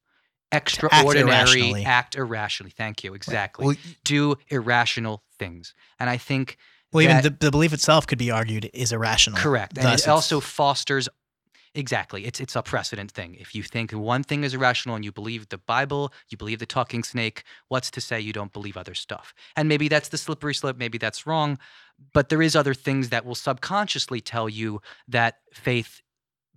[0.53, 1.85] extraordinary irrationally.
[1.85, 2.71] act irrationally.
[2.71, 3.13] Thank you.
[3.13, 3.65] Exactly.
[3.65, 3.75] Well,
[4.05, 5.73] do irrational things.
[5.99, 6.57] And I think
[6.93, 9.37] Well, even the, the belief itself could be argued is irrational.
[9.37, 9.77] Correct.
[9.77, 11.07] And Thus it also fosters
[11.75, 12.25] exactly.
[12.25, 13.35] It's it's a precedent thing.
[13.39, 16.65] If you think one thing is irrational and you believe the Bible, you believe the
[16.65, 19.33] talking snake, what's to say you don't believe other stuff?
[19.55, 21.57] And maybe that's the slippery slope, maybe that's wrong,
[22.13, 26.01] but there is other things that will subconsciously tell you that faith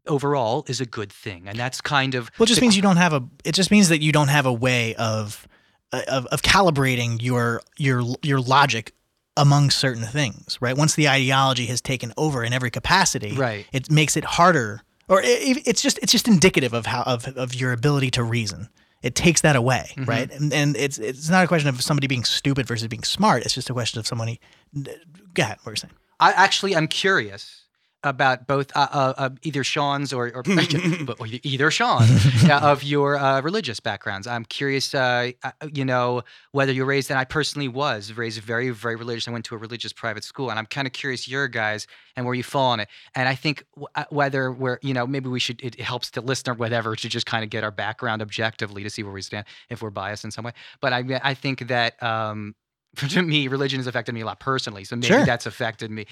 [0.06, 1.48] overall is a good thing.
[1.48, 3.22] And that's kind of Well, it just the means you don't have a.
[3.44, 5.46] It just means that you don't have a way of
[5.92, 8.92] uh, of, of calibrating your your your logic
[9.36, 10.76] among certain things, right?
[10.76, 13.66] Once the ideology has taken over in every capacity, Right.
[13.72, 17.54] it makes it harder, or it, it's just it's just indicative of how of of
[17.54, 18.68] your ability to reason.
[19.02, 20.06] It takes that away, Mhm.
[20.08, 20.30] right?
[20.32, 23.44] And, and it's it's not a question of somebody being stupid versus being smart.
[23.44, 24.40] It's just a question of somebody.
[24.82, 25.58] Go ahead.
[25.62, 25.92] What you're saying?
[26.20, 27.63] I actually I'm curious
[28.04, 30.42] about both uh, uh, uh, either Sean's or, or
[31.42, 32.06] either Sean
[32.44, 34.26] yeah, of your uh, religious backgrounds.
[34.26, 38.70] I'm curious, uh, uh, you know, whether you're raised, and I personally was raised very,
[38.70, 39.26] very religious.
[39.26, 41.86] I went to a religious private school, and I'm kind of curious your guys
[42.16, 42.88] and where you fall on it.
[43.14, 45.62] And I think w- uh, whether we're, you know, maybe we should.
[45.64, 49.02] It helps the listener, whatever, to just kind of get our background objectively to see
[49.02, 50.52] where we stand if we're biased in some way.
[50.80, 52.00] But I, I think that.
[52.02, 52.54] Um,
[52.96, 55.24] to me, religion has affected me a lot personally, so maybe Sure.
[55.24, 56.06] that's affected me.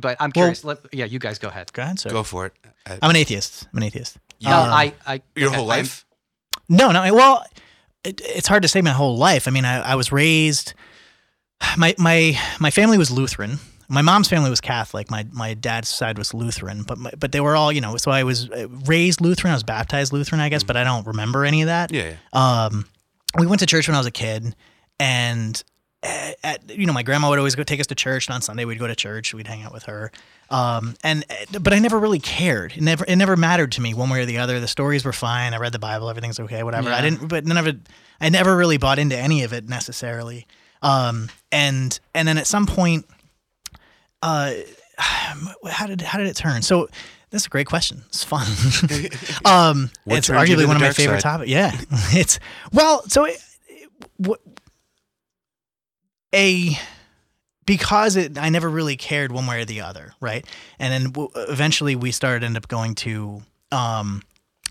[0.00, 0.64] But I'm Well- curious.
[0.64, 1.72] let, yeah, you guys go ahead.
[1.72, 2.10] Go ahead, sir.
[2.10, 2.52] Go for it.
[2.86, 3.66] Uh, I'm an atheist.
[3.72, 4.16] I'm an atheist.
[4.38, 6.04] you- No, Um, I, I, your whole I'm- life.
[6.68, 7.02] No, no.
[7.14, 7.44] Well,
[8.04, 9.48] it, it's hard to say my whole life.
[9.48, 10.74] I mean, I, I was raised.
[11.76, 13.58] My my my family was Lutheran.
[13.88, 15.10] My mom's family was Catholic.
[15.10, 17.96] My my dad's side was Lutheran, but my, but they were all you know.
[17.96, 19.50] So I was uh, raised Lutheran.
[19.52, 21.90] I was baptized Lutheran, I guess, but I don't remember any of that.
[21.90, 22.14] Yeah.
[22.32, 22.64] yeah.
[22.66, 22.86] Um,
[23.38, 24.54] we went to church when I was a kid,
[25.00, 25.60] and
[26.02, 28.64] at, you know, my grandma would always go take us to church, and on Sunday
[28.64, 29.34] we'd go to church.
[29.34, 30.12] We'd hang out with her.
[30.50, 32.72] Um, and uh, but I never really cared.
[32.76, 34.60] It never it never mattered to me one way or the other.
[34.60, 35.54] The stories were fine.
[35.54, 36.08] I read the Bible.
[36.08, 36.62] Everything's okay.
[36.62, 36.90] Whatever.
[36.90, 37.28] I didn't.
[37.28, 37.76] But none of it.
[38.20, 40.46] I never really bought into any of it necessarily.
[40.82, 43.06] Um, and and then at some point,
[44.22, 44.52] uh,
[44.98, 46.62] how did how did it turn?
[46.62, 46.88] So.
[47.30, 48.04] That's a great question.
[48.06, 48.46] It's fun.
[49.44, 51.50] um, it's turned you to arguably one of my favorite topics.
[51.50, 52.40] Yeah, it's
[52.72, 53.02] well.
[53.02, 53.36] So, it,
[54.16, 54.40] what
[56.34, 56.78] a
[57.66, 60.46] because it I never really cared one way or the other, right?
[60.78, 64.22] And then w- eventually we started end up going to um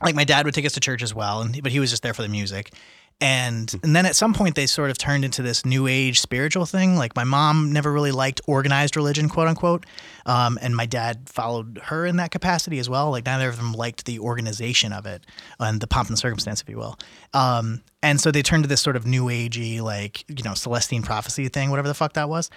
[0.01, 2.03] like my dad would take us to church as well, and but he was just
[2.03, 2.73] there for the music.
[3.19, 6.67] And and then at some point they sort of turned into this new age spiritual
[6.67, 6.95] thing.
[6.97, 9.88] Like my mom never really liked organized religion, quote unquote,
[10.27, 13.10] um, and my dad followed her in that capacity as well.
[13.10, 15.25] Like neither of them liked the organization of it
[15.60, 16.99] and the pomp and circumstance, if you will.
[17.34, 21.01] Um, and so they turned to this sort of new agey, like you know, Celestine
[21.03, 22.51] prophecy thing, whatever the fuck that was.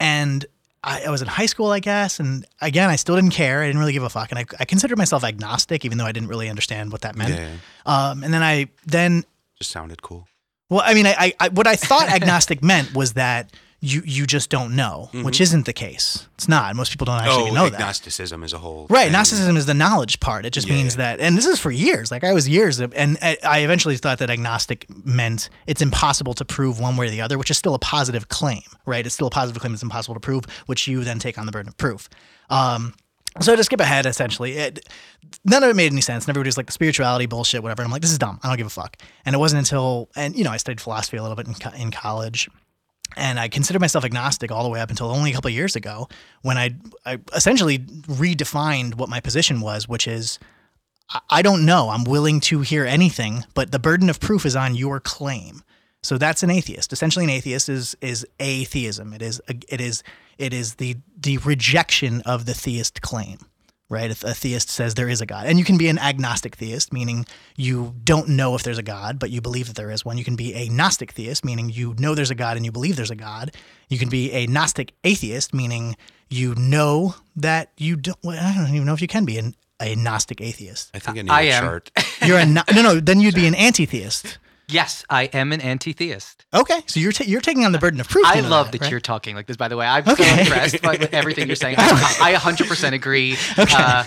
[0.00, 0.46] And
[0.82, 3.62] I, I was in high school, I guess, and again, I still didn't care.
[3.62, 6.12] I didn't really give a fuck, and I, I considered myself agnostic, even though I
[6.12, 7.34] didn't really understand what that meant.
[7.34, 7.50] Yeah,
[7.84, 9.24] Um, and then I then
[9.58, 10.26] just sounded cool.
[10.70, 14.48] well, I mean, I, I, what I thought agnostic meant was that you you just
[14.48, 16.26] don't know, which isn't the case.
[16.34, 16.74] It's not.
[16.74, 17.74] Most people don't actually oh, know that.
[17.74, 18.86] agnosticism as a whole.
[18.88, 19.12] Right, thing.
[19.12, 20.46] Gnosticism is the knowledge part.
[20.46, 21.16] It just Yeah, means yeah.
[21.16, 22.10] that, and this is for years.
[22.10, 26.32] Like I was years, of, and I I eventually thought that agnostic meant it's impossible
[26.34, 29.04] to prove one way or the other, which is still a positive claim, right?
[29.04, 29.74] It's still a positive claim.
[29.74, 32.08] It's impossible to prove, which you then take on the burden of proof.
[32.48, 32.94] Um,
[33.40, 34.88] so to skip ahead, essentially, it,
[35.44, 36.24] none of it made any sense.
[36.24, 37.82] And everybody was like the spirituality bullshit, whatever.
[37.82, 38.40] And I'm like, this is dumb.
[38.42, 38.96] I don't give a fuck.
[39.24, 41.90] And it wasn't until, and you know, I studied philosophy a little bit in, in
[41.90, 42.48] college
[43.16, 45.76] and I considered myself agnostic all the way up until only a couple of years
[45.76, 46.08] ago
[46.42, 50.38] when I, I essentially redefined what my position was, which is
[51.10, 51.90] I- I don't know.
[51.90, 55.62] I'm willing to hear anything, but the burden of proof is on your claim.
[56.02, 56.92] So that's an atheist.
[56.92, 59.12] Essentially, an atheist is is atheism.
[59.12, 60.02] It is it is
[60.38, 63.38] it is the the rejection of the theist claim.
[63.88, 64.10] Right?
[64.10, 66.92] If a theist says there is a God, and you can be an agnostic theist,
[66.92, 67.24] meaning
[67.56, 70.18] you don't know if there's a God, but you believe that there is one.
[70.18, 72.96] You can be a gnostic theist, meaning you know there's a God and you believe
[72.96, 73.52] there's a God.
[73.88, 75.96] You can be a gnostic atheist, meaning
[76.28, 78.18] you know that you don't.
[78.24, 80.90] Well, I don't even know if you can be an, a gnostic atheist.
[80.92, 81.62] I think I need I a am.
[81.62, 81.90] chart.
[82.26, 82.98] You're a no, no, no.
[82.98, 84.38] Then you'd be an anti-theist.
[84.68, 86.44] Yes, I am an anti-theist.
[86.52, 88.26] Okay, so you're ta- you're taking on the burden of proof.
[88.26, 88.90] I love that right?
[88.90, 89.56] you're talking like this.
[89.56, 90.24] By the way, I'm Okay.
[90.24, 91.76] so impressed by, with everything you're saying.
[91.78, 93.36] I, I 100% agree.
[93.56, 94.02] Uh,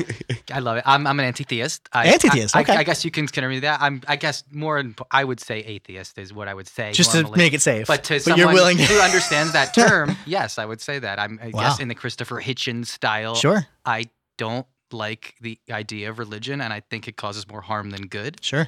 [0.53, 0.83] I love it.
[0.85, 1.87] I'm, I'm an anti-theist.
[1.93, 2.73] I, Anti-theist, I, okay.
[2.75, 3.81] I, I guess you can consider me that.
[3.81, 4.01] I'm.
[4.07, 4.83] I guess more.
[5.11, 6.91] I would say atheist is what I would say.
[6.91, 7.87] just to make it safe.
[7.87, 8.83] But to you're someone to.
[8.83, 11.19] who understands that term, yes, I would say that.
[11.19, 11.39] I'm.
[11.41, 11.61] I Wow.
[11.61, 13.35] guess in the Christopher Hitchens style.
[13.35, 17.91] sure, I don't like the idea of religion, and I think it causes more harm
[17.91, 18.43] than good.
[18.43, 18.67] sure.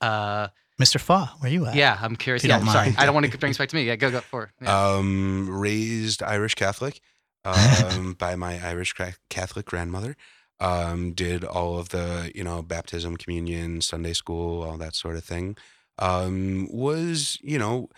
[0.00, 0.48] Uh,
[0.82, 1.00] Mr.
[1.00, 1.76] Fa, where you at?
[1.76, 2.44] yeah, I'm curious.
[2.44, 2.94] Yeah, sorry.
[2.98, 3.84] I don't want to bring this back to me.
[3.84, 4.44] Yeah, go go for.
[4.44, 4.50] it.
[4.62, 4.94] Yeah.
[4.94, 7.00] Um, raised Irish Catholic
[7.44, 8.94] um, by my Irish
[9.30, 10.16] Catholic grandmother.
[10.58, 15.24] Um, did all of the you know baptism, communion, Sunday school, all that sort of
[15.24, 15.56] thing.
[15.98, 17.88] Um, was you know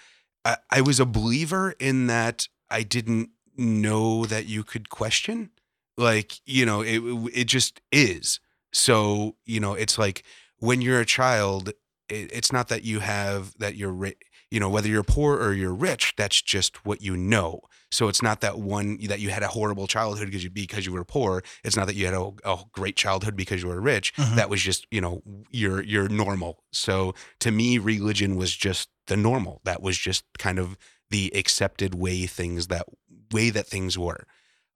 [0.45, 5.51] I, I was a believer in that I didn't know that you could question.
[5.97, 7.01] Like you know it
[7.33, 8.41] it just is.
[8.73, 10.23] So you know it's like
[10.59, 11.73] when you're a child,
[12.09, 14.17] it, it's not that you have that you're ri-
[14.51, 17.61] you know whether you're poor or you're rich that's just what you know.
[17.91, 20.93] So it's not that one that you had a horrible childhood because you because you
[20.93, 21.43] were poor.
[21.63, 24.13] It's not that you had a, a great childhood because you were rich.
[24.15, 24.37] Mhm.
[24.37, 26.65] that was just you know you're you're normal.
[26.73, 29.61] So to me religion was just the normal.
[29.65, 30.77] That was just kind of
[31.11, 32.87] the accepted way things that
[33.33, 34.27] way that things were.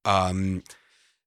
[0.05, 0.63] Um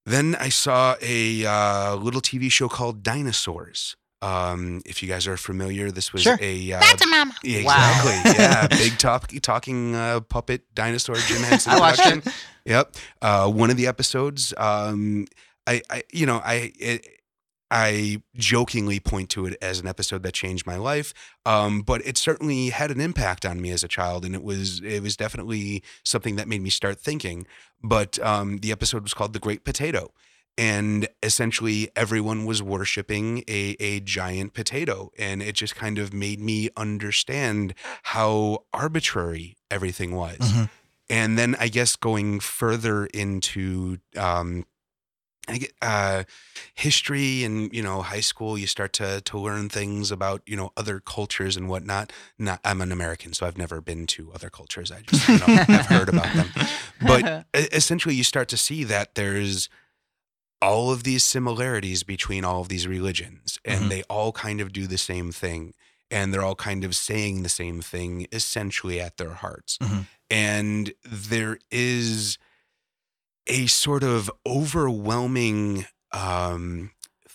[0.05, 5.37] then i saw a uh, little tv show called dinosaurs um, if you guys are
[5.37, 6.37] familiar, this was Sure.
[6.41, 7.33] a uh, That's a mama.
[7.43, 8.01] yeah, Wow.
[8.05, 8.31] Exactly.
[8.37, 8.67] Yeah.
[8.67, 11.73] Big talk, talking uh, puppet dinosaur Jim Henson.
[11.73, 12.31] I watched production.
[12.65, 12.95] Yep.
[13.21, 15.25] Uh, one of the episodes, um,
[15.67, 17.07] I, I, you know, I, it,
[17.73, 21.13] I jokingly point to it as an episode that changed my life,
[21.45, 24.81] um, but it certainly had an impact on me as a child, and it was
[24.83, 27.47] it was definitely something that made me start thinking.
[27.81, 30.11] But um, the episode was called "The Great Potato,"
[30.57, 35.11] and essentially everyone was worshiping a, a giant potato.
[35.17, 40.37] And it just kind of made me understand how arbitrary everything was.
[40.39, 40.69] Mhm.
[41.09, 44.65] and then i guess going further into um
[45.81, 46.23] uh,
[46.75, 50.71] history and you know high school you start to to learn things about you know
[50.77, 52.13] other cultures and whatnot.
[52.37, 54.91] Not i'm an american so i've never been to other cultures.
[54.91, 56.47] I just you know have heard about them.
[57.01, 59.67] But essentially you start to see that there's
[60.61, 63.89] all of these similarities between all of these religions and Mhm.
[63.89, 65.73] they all kind of do the same thing
[66.11, 70.05] and they're all kind of saying the same thing essentially at their hearts Mhm.
[70.29, 72.37] and there is
[73.47, 76.91] a sort of overwhelming um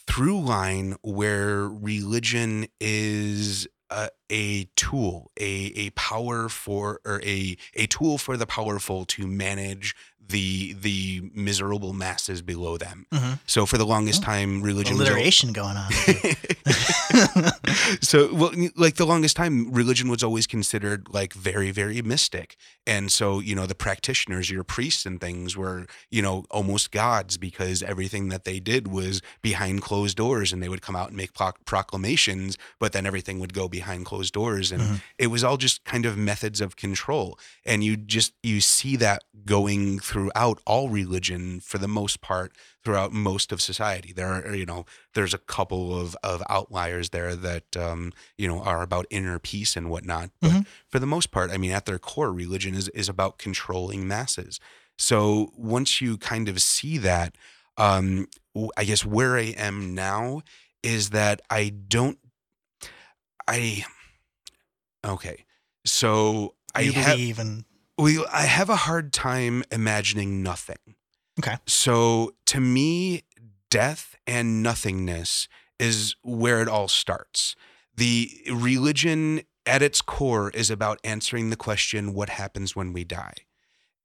[0.07, 7.87] through line where religion is a, a tool, a, a power for or a a
[7.87, 9.95] tool for the powerful to manage
[10.29, 13.07] the the miserable masses below them.
[13.13, 13.39] Mhm.
[13.47, 14.27] So for the longest Oh.
[14.27, 15.91] time, religion was al- Alliteration going on.
[18.01, 23.11] so well like the longest time religion was always considered like very very mystic and
[23.13, 27.83] so you know the practitioners your priests and things were you know almost gods because
[27.83, 31.33] everything that they did was behind closed doors and they would come out and make
[31.35, 35.01] pro- proclamations but then everything would go behind closed closed doors and Mhm.
[35.19, 39.25] it was all just kind of methods of control and you just you see that
[39.45, 42.53] going throughout all religion for the most part
[42.83, 47.37] throughout most of society there are you know there's a couple of of outliers there
[47.37, 50.67] that um you know are about inner peace and whatnot but Mhm.
[50.89, 54.59] for the most part i mean at their core religion is is about controlling masses
[54.99, 57.31] so once you kind of see that
[57.77, 58.27] um
[58.81, 60.41] i guess where i am now
[60.83, 61.63] is that i
[61.97, 62.19] don't
[63.49, 63.85] i
[65.07, 65.45] okay
[65.85, 67.65] so i you have believe and
[67.99, 70.97] well, I have a hard time imagining nothing.
[71.39, 71.57] Okay.
[71.67, 73.23] So to me,
[73.71, 77.57] death and nothingness is where it all starts.
[77.95, 83.35] The religion at its core is about answering the question, what happens when we die?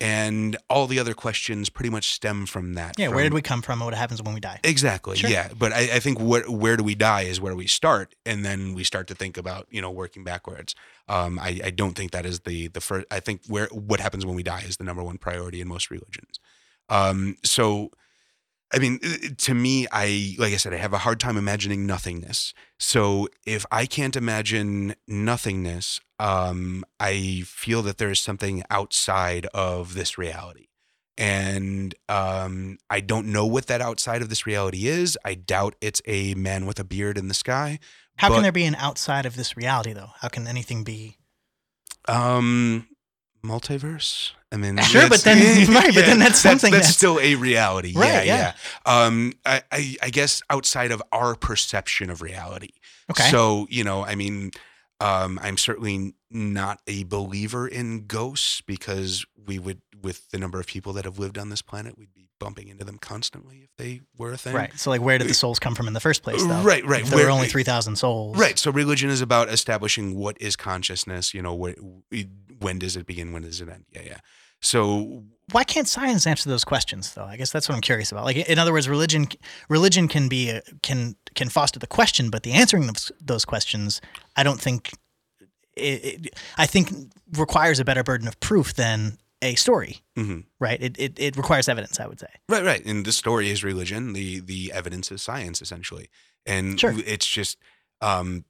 [0.02, 2.96] And all the other questions pretty much stem from that.
[2.98, 4.60] yeah, where did we come from and what happens when we die?
[4.64, 5.18] Exactly.
[5.18, 5.30] Sure.
[5.30, 5.50] Yeah.
[5.58, 8.74] But I, I think where where do we die is where we start, and then
[8.74, 10.76] we start to think about you know working backwards.
[11.08, 13.06] Um, I, I don't think that is the the first.
[13.12, 15.92] I think where what happens when we die is the number one priority in most
[15.92, 16.40] religions.
[16.90, 17.92] Um, so,
[18.74, 19.00] I mean,
[19.38, 22.54] to me, I like I said, I have a hard time imagining nothingness.
[22.80, 29.94] So if I can't imagine nothingness, um, I feel that there is something outside of
[29.94, 30.68] this reality
[31.18, 35.18] and um, I don't know what that outside of this reality is.
[35.24, 37.80] I doubt it's a man with a beard in the sky.
[38.18, 40.10] How but- can there be an outside of this reality though?
[40.20, 41.18] How can anything be
[42.08, 42.88] Um,
[43.44, 44.32] multiverse.
[44.52, 47.94] I mean, Sure, but then- right, but then that's something that's, that's- still a reality.
[47.96, 48.54] Right, yeah, yeah.
[48.86, 49.04] yeah.
[49.06, 52.72] Um, I, I, I guess outside of our perception of reality.
[53.10, 53.30] Okay.
[53.30, 54.52] So you know, I mean,
[55.00, 60.68] um, I'm certainly not a believer in ghosts because we would, with the number of
[60.68, 64.02] people that have lived on this planet, we'd be bumping into them constantly if they
[64.18, 64.54] were a thing.
[64.56, 64.72] right.
[64.78, 66.62] So like where did the souls come from in the first place though?
[66.62, 67.02] Right, right.
[67.02, 68.38] If there Where- were only 3000 souls.
[68.38, 68.58] Right.
[68.58, 71.34] So religion is about establishing what is consciousness.
[71.34, 71.56] You know,
[72.12, 72.16] wh-
[72.62, 73.34] when does it begin?
[73.34, 73.86] When does it end?
[73.92, 74.18] Yeah, yeah.
[74.62, 77.26] So Why can't science answer those questions though?
[77.26, 78.26] I guess that's what I'm curious about.
[78.26, 79.28] Like in other words, religion
[79.70, 84.02] religion can be a, can can foster the question, but the answering those, those questions,
[84.36, 84.92] I don't think
[85.76, 86.90] it, it, I think
[87.34, 90.44] requires a better burden of proof than a story, mhm.
[90.60, 90.80] right?
[90.82, 92.28] It, it it requires evidence, I would say.
[92.48, 92.86] right, right.
[92.86, 94.14] And the story is religion.
[94.14, 96.10] The the evidence is science, essentially.
[96.46, 96.94] And Sure.
[97.06, 97.58] it's just
[98.02, 98.46] um,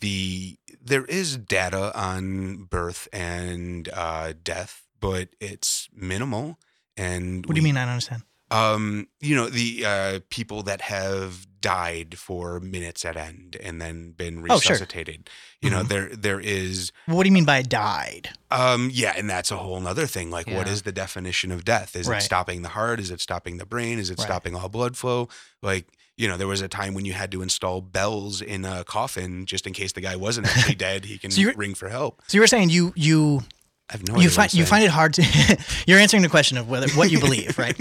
[0.00, 6.58] the there is data on birth and uh, death, but it's minimal.
[6.96, 7.76] And What do you we- mean?
[7.76, 8.22] I don't understand.
[8.52, 14.12] um you know the uh people that have died for minutes at end and then
[14.12, 15.28] been resuscitated.
[15.28, 15.60] Oh, sure.
[15.62, 15.88] you know Mhm.
[15.88, 18.30] there there is What do you mean by died?
[18.52, 20.72] um yeah and that's a whole other thing like what Yeah.
[20.74, 22.22] is the definition of death is Right.
[22.22, 24.26] it stopping the heart is it stopping the brain is it Right.
[24.26, 25.28] stopping all blood flow
[25.60, 28.84] like you know there was a time when you had to install bells in a
[28.84, 31.04] coffin just in case the guy wasn't actually dead.
[31.04, 32.22] He can So ring for help.
[32.26, 33.42] So you were saying you you
[33.88, 35.22] i have no you idea find you find it hard to
[35.86, 37.76] you're answering the question of whether what you believe right?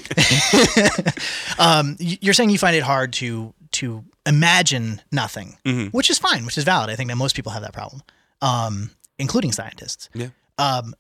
[1.60, 5.92] Um, you're saying you find it hard to to imagine nothing Mhm.
[5.92, 6.90] which is fine which is valid.
[6.90, 8.02] I think that most people have that problem
[8.42, 10.10] um, including scientists.
[10.14, 10.28] Yeah.
[10.58, 10.94] um,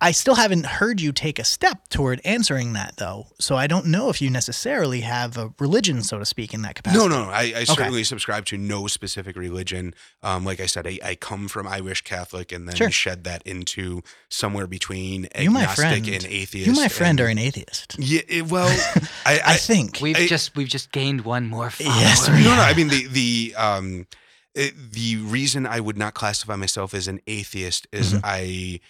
[0.00, 3.86] i still haven't heard you take a step toward answering that though so i don't
[3.86, 7.24] know if you necessarily have a religion so to speak in that capacity No, no,
[7.26, 7.30] no.
[7.30, 9.94] I, I certainly subscribe to no specific religion.
[10.22, 12.90] Um, like I said, I, I come from Irish Catholic and then Sure.
[12.90, 16.66] shed that into somewhere between you my agnostic friend and atheist.
[16.66, 18.68] you my friend and- are an atheist Yeah, it- well,
[19.26, 21.94] I, i I, think We've I- just we've just gained one more follower.
[22.00, 22.62] Yes, we no, no.
[22.62, 24.06] I mean the the um,
[24.54, 28.20] it, the reason I would not classify myself as an atheist is Mhm.
[28.24, 28.80] I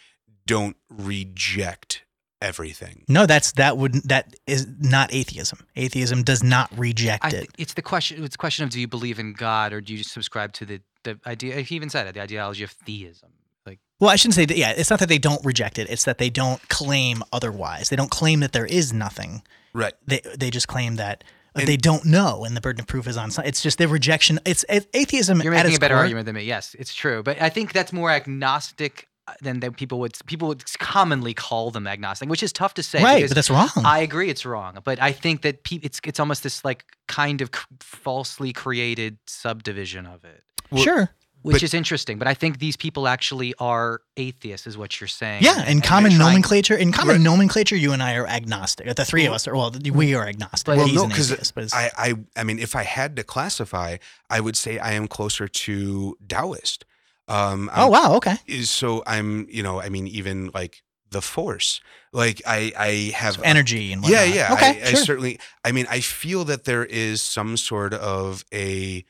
[0.51, 2.05] don't reject
[2.43, 3.05] everything.
[3.09, 5.67] No, that's that would that is not atheism.
[5.77, 7.51] Atheism does not reject I, it.
[7.59, 8.25] it's the question.
[8.25, 10.65] It's a question of do you believe in God or do you just subscribe to
[10.65, 11.61] the the idea?
[11.61, 13.31] He even said it, the ideology of theism.
[13.67, 14.57] Like Well, I shouldn't say that.
[14.57, 15.89] Yeah, it's not that they don't reject it.
[15.91, 17.91] It's that they don't claim otherwise.
[17.91, 19.43] They don't claim that there is nothing.
[19.75, 19.93] Right.
[20.07, 21.23] They they just claim that
[21.55, 23.31] And- they don't know, and the burden of proof is on.
[23.31, 24.39] some- It's just their rejection.
[24.47, 25.43] It's a- atheism.
[25.43, 26.45] you're at making its a better core- argument than me.
[26.45, 29.09] Yes, it's true, but I think that's more agnostic
[29.43, 33.03] than than people would people would commonly call them agnostic, which is tough to say.
[33.03, 33.27] right?
[33.29, 33.69] But that's wrong.
[33.85, 37.41] I agree, it's wrong, but I think that pe- it's it's almost this like kind
[37.41, 41.11] of c- falsely created subdivision of it, Well, sure.
[41.43, 42.19] which But- is interesting.
[42.19, 45.43] But I think these people actually are atheists, is what you're saying.
[45.43, 47.21] Yeah, in and common trying- nomenclature, in common Right.
[47.23, 48.95] nomenclature, you and I are agnostic.
[48.95, 49.57] The three of us are.
[49.57, 50.69] Well, we are agnostic.
[50.69, 52.83] Well, Well, he's no, an 'cause atheist, but it's- I, I I mean, if I
[52.85, 53.97] had to classify,
[54.29, 56.85] I would say I am closer to Taoist.
[57.31, 58.37] Um, oh wow, okay.
[58.65, 61.81] so I'm you know I mean even like the Force,
[62.13, 64.35] like I I have So energy and yeah whatnot.
[64.37, 68.45] yeah Okay, I, I certainly I mean I feel that there is some sort of
[68.53, 69.05] a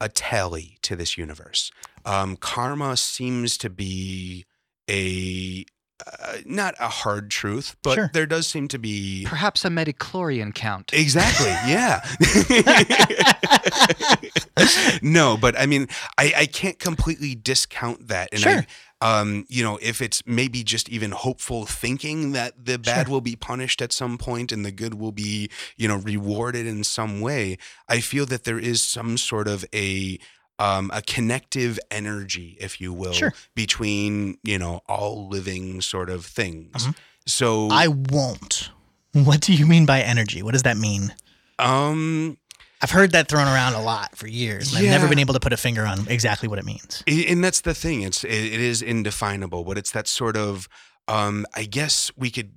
[0.00, 1.70] a tally to this universe.
[2.04, 4.44] um, karma seems to be
[4.90, 5.64] a
[6.06, 8.10] uh, not a hard truth, but Sure.
[8.12, 10.92] there does seem to be Perhaps a midichlorian count.
[10.92, 11.50] Exactly.
[11.66, 12.00] Yeah.
[15.02, 15.88] no, but I mean,
[16.18, 18.28] I, I can't completely discount that.
[18.32, 18.66] And Sure.
[19.00, 23.14] I, um, you know, if it's maybe just even hopeful thinking that the bad Sure.
[23.14, 26.84] will be punished at some point and the good will be, you know, rewarded in
[26.84, 30.18] some way, I feel that there is some sort of a
[30.62, 33.32] um, a connective energy, if you will, Sure.
[33.54, 36.86] between you know all living sort of things.
[36.86, 36.94] Mhm.
[37.26, 38.70] So I won't.
[39.12, 40.42] What do you mean by energy?
[40.42, 41.14] What does that mean?
[41.58, 42.36] um
[42.84, 45.40] I've heard that thrown around a lot for years, and I've never been able to
[45.40, 47.04] put a finger on exactly what it means.
[47.06, 50.68] And that's the thing it's it, it is indefinable but it's that sort of
[51.08, 52.50] um i guess we could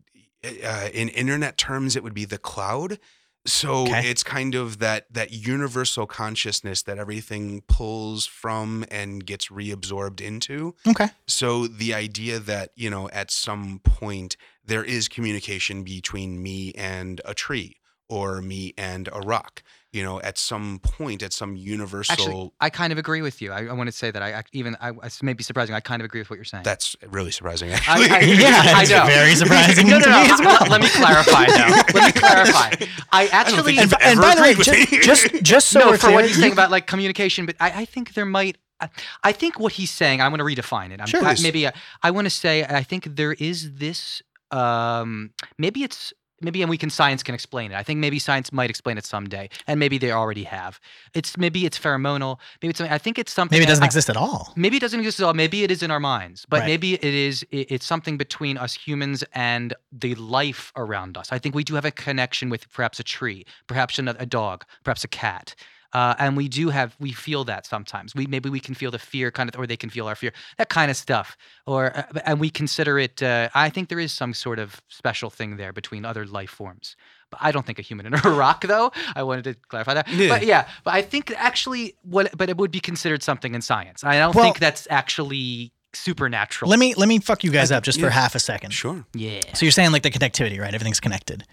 [0.44, 2.98] uh, in internet terms it would be the cloud
[3.46, 4.10] so Okay.
[4.10, 10.76] it's kind of that that universal consciousness that everything pulls from and gets reabsorbed into
[10.88, 11.10] Okay.
[11.28, 14.36] so the idea that you know at some point
[14.66, 17.78] there is communication between me and a tree
[18.10, 19.64] or me and a rock
[19.96, 23.54] you know at some point at some universal Actually, I kind of agree with you.
[23.54, 24.92] I, I want to say that I, I even I,
[25.22, 25.74] may be surprising.
[25.74, 26.64] I kind of agree with what you're saying.
[26.64, 28.10] That's really surprising, actually.
[28.10, 29.06] I- Yeah, I know.
[29.06, 30.24] very surprising no, no, to no.
[30.24, 30.68] me as well.
[30.70, 32.00] Let me clarify, though.
[32.00, 32.74] Let me clarify.
[33.14, 35.92] I actually, think And, you've and ever by the way, just, just just so no,
[35.94, 38.58] for clear, what he's saying about like communication, but I, I think there might.
[38.82, 38.90] I-
[39.24, 40.20] I think what he's saying.
[40.20, 41.00] I want to redefine it.
[41.00, 41.24] I'm, Sure.
[41.24, 41.72] I, maybe uh,
[42.04, 44.22] I want to say I think there is this.
[44.52, 47.76] Um, maybe it's maybe and we can science can explain it.
[47.76, 50.80] I think maybe science might explain it someday, and maybe they already have.
[51.14, 52.40] It's maybe it's pheromonal.
[52.62, 52.78] Maybe it's.
[52.80, 53.56] Something I think it's something.
[53.56, 54.54] maybe it doesn't I- exist at all.
[54.56, 55.34] Maybe it doesn't exist at all.
[55.34, 56.68] Maybe it is in our minds, but Right.
[56.68, 57.44] maybe it is.
[57.52, 61.30] it- It's something between us humans and the life around us.
[61.32, 64.64] I think we do have a connection with perhaps a tree, perhaps another, a dog,
[64.84, 65.56] perhaps a cat,
[65.96, 66.94] uh, and we do have.
[67.00, 68.14] We feel that sometimes.
[68.14, 70.34] We maybe we can feel the fear, kind of, or they can feel our fear,
[70.58, 71.38] that kind of stuff.
[71.66, 73.24] Or uh, and we consider it.
[73.24, 76.98] Uh, I think there is some sort of special thing there between other life forms.
[77.32, 78.92] But I don't think a human and a rock, though.
[79.16, 80.10] I wanted to clarify that.
[80.10, 80.28] Yeah.
[80.28, 84.04] But yeah, but I think actually what, but it would be considered something in science.
[84.04, 86.70] I don't Well- think that's actually supernatural.
[86.70, 88.06] Let me let me fuck you guys up just yeah.
[88.08, 88.72] for half a second.
[88.72, 89.06] Sure.
[89.14, 89.40] yeah.
[89.54, 90.74] So you're saying like the connectivity, right?
[90.74, 91.46] Everything's connected.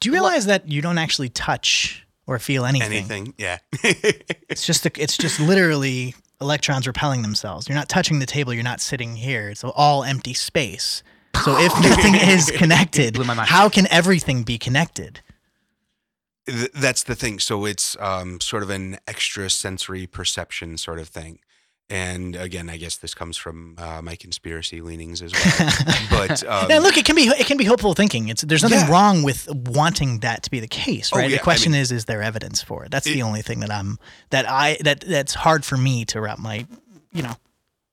[0.00, 2.92] Do you Well- realize that you don't actually touch or feel anything?
[2.92, 3.34] Anything.
[3.38, 3.58] Yeah.
[4.48, 7.68] It's just a, it's just literally electrons repelling themselves.
[7.68, 8.54] You're not touching the table.
[8.54, 9.48] You're not sitting here.
[9.50, 11.02] It's all empty space.
[11.44, 13.48] So if nothing is connected, Blew my mind.
[13.48, 15.20] how can everything be connected?
[16.48, 17.38] Th- That's the thing.
[17.40, 21.40] So it's um, sort of an extra sensory perception sort of thing.
[21.88, 25.70] And again, I guess this comes from uh, my conspiracy leanings as well.
[26.10, 28.28] but um, now, look, it can be it can be hopeful thinking.
[28.28, 28.90] It's there's nothing Yeah.
[28.90, 31.30] wrong with wanting that to be the case, Oh, right?
[31.30, 32.90] yeah, the I question mean- is, is there evidence for it?
[32.90, 33.98] That's It- the only thing that I'm
[34.30, 36.66] that I that that's hard for me to wrap my,
[37.12, 37.36] you know,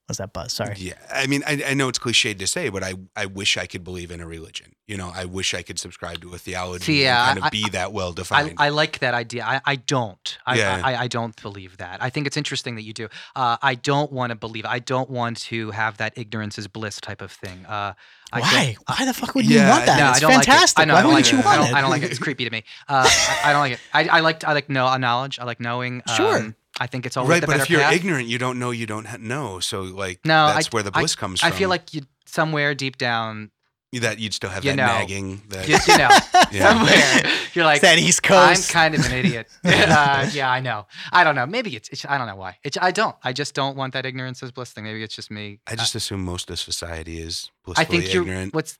[0.07, 0.53] what's that buzz?
[0.53, 0.75] Sorry.
[0.77, 3.65] Yeah, I mean, I, I know it's cliched to say, but I, I wish I
[3.65, 4.73] could believe in a religion.
[4.85, 7.47] You know, I wish I could subscribe to a theology See, yeah, and kind I-
[7.47, 8.55] of be that well defined.
[8.57, 9.45] I like that idea.
[9.45, 10.37] I, I don't.
[10.45, 10.81] I, Yeah.
[10.83, 12.03] I, I don't believe that.
[12.03, 13.07] I think it's interesting that you do.
[13.35, 14.65] Uh, I don't want to believe.
[14.65, 17.65] I don't want to have that ignorance is bliss type of thing.
[17.65, 17.93] Uh,
[18.33, 18.75] I don't- Why?
[18.87, 19.99] Why the fuck would you want that?
[19.99, 20.79] No, it's I don't fantastic.
[20.79, 20.91] like it.
[20.91, 21.45] I know, Why I don't wouldn't like you it.
[21.45, 21.75] want I don't, it?
[21.77, 22.11] I don't like it.
[22.11, 22.63] It's creepy to me.
[22.89, 23.79] Uh, I, I don't like it.
[23.93, 25.39] I, I like I like know knowledge.
[25.39, 26.01] I like knowing.
[26.17, 26.53] Sure.
[26.79, 27.93] I think it's always right, the but if you're path.
[27.93, 29.59] ignorant, you don't know you don't ha- know.
[29.59, 31.47] So, like, No, that's I- where the bliss comes from.
[31.47, 33.51] I feel like you somewhere deep down,
[33.93, 35.43] that you'd still have you that know, nagging.
[35.49, 36.09] That, you, you know,
[36.51, 36.67] Yeah.
[36.71, 38.69] somewhere you're like, It's that East Coast.
[38.69, 39.47] I'm kind of an idiot.
[39.63, 40.87] uh, yeah, I know.
[41.11, 41.45] I don't know.
[41.45, 42.57] Maybe it's, it's I don't know why.
[42.63, 43.15] It's, I don't.
[43.23, 44.85] I just don't want that ignorance as bliss thing.
[44.85, 45.59] Maybe it's just me.
[45.67, 48.23] I just assume most of society is I blissfully think you're.
[48.23, 48.53] ignorant.
[48.55, 48.79] What's?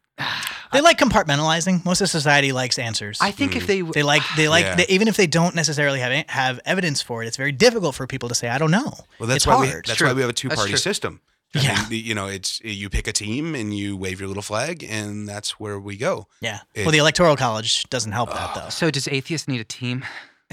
[0.71, 1.83] They like compartmentalizing.
[1.85, 3.19] Most of society likes answers.
[3.21, 3.67] I think if mm.
[3.67, 3.81] they.
[3.81, 4.75] they like they like Yeah.
[4.75, 8.07] they, even if they don't necessarily have have evidence for it, it's very difficult for
[8.07, 8.93] people to say I don't know.
[9.19, 9.85] Well, that's it's why we hard.
[9.85, 10.07] that's True.
[10.07, 10.77] why we have a two party true.
[10.77, 11.21] system.
[11.55, 11.75] I Yeah.
[11.81, 14.83] mean, the- you know, it's you pick a team and you wave your little flag,
[14.83, 16.27] and that's where we go.
[16.41, 16.61] yeah.
[16.73, 18.69] It- well, the electoral college doesn't help that though.
[18.69, 20.03] so does atheists need a team?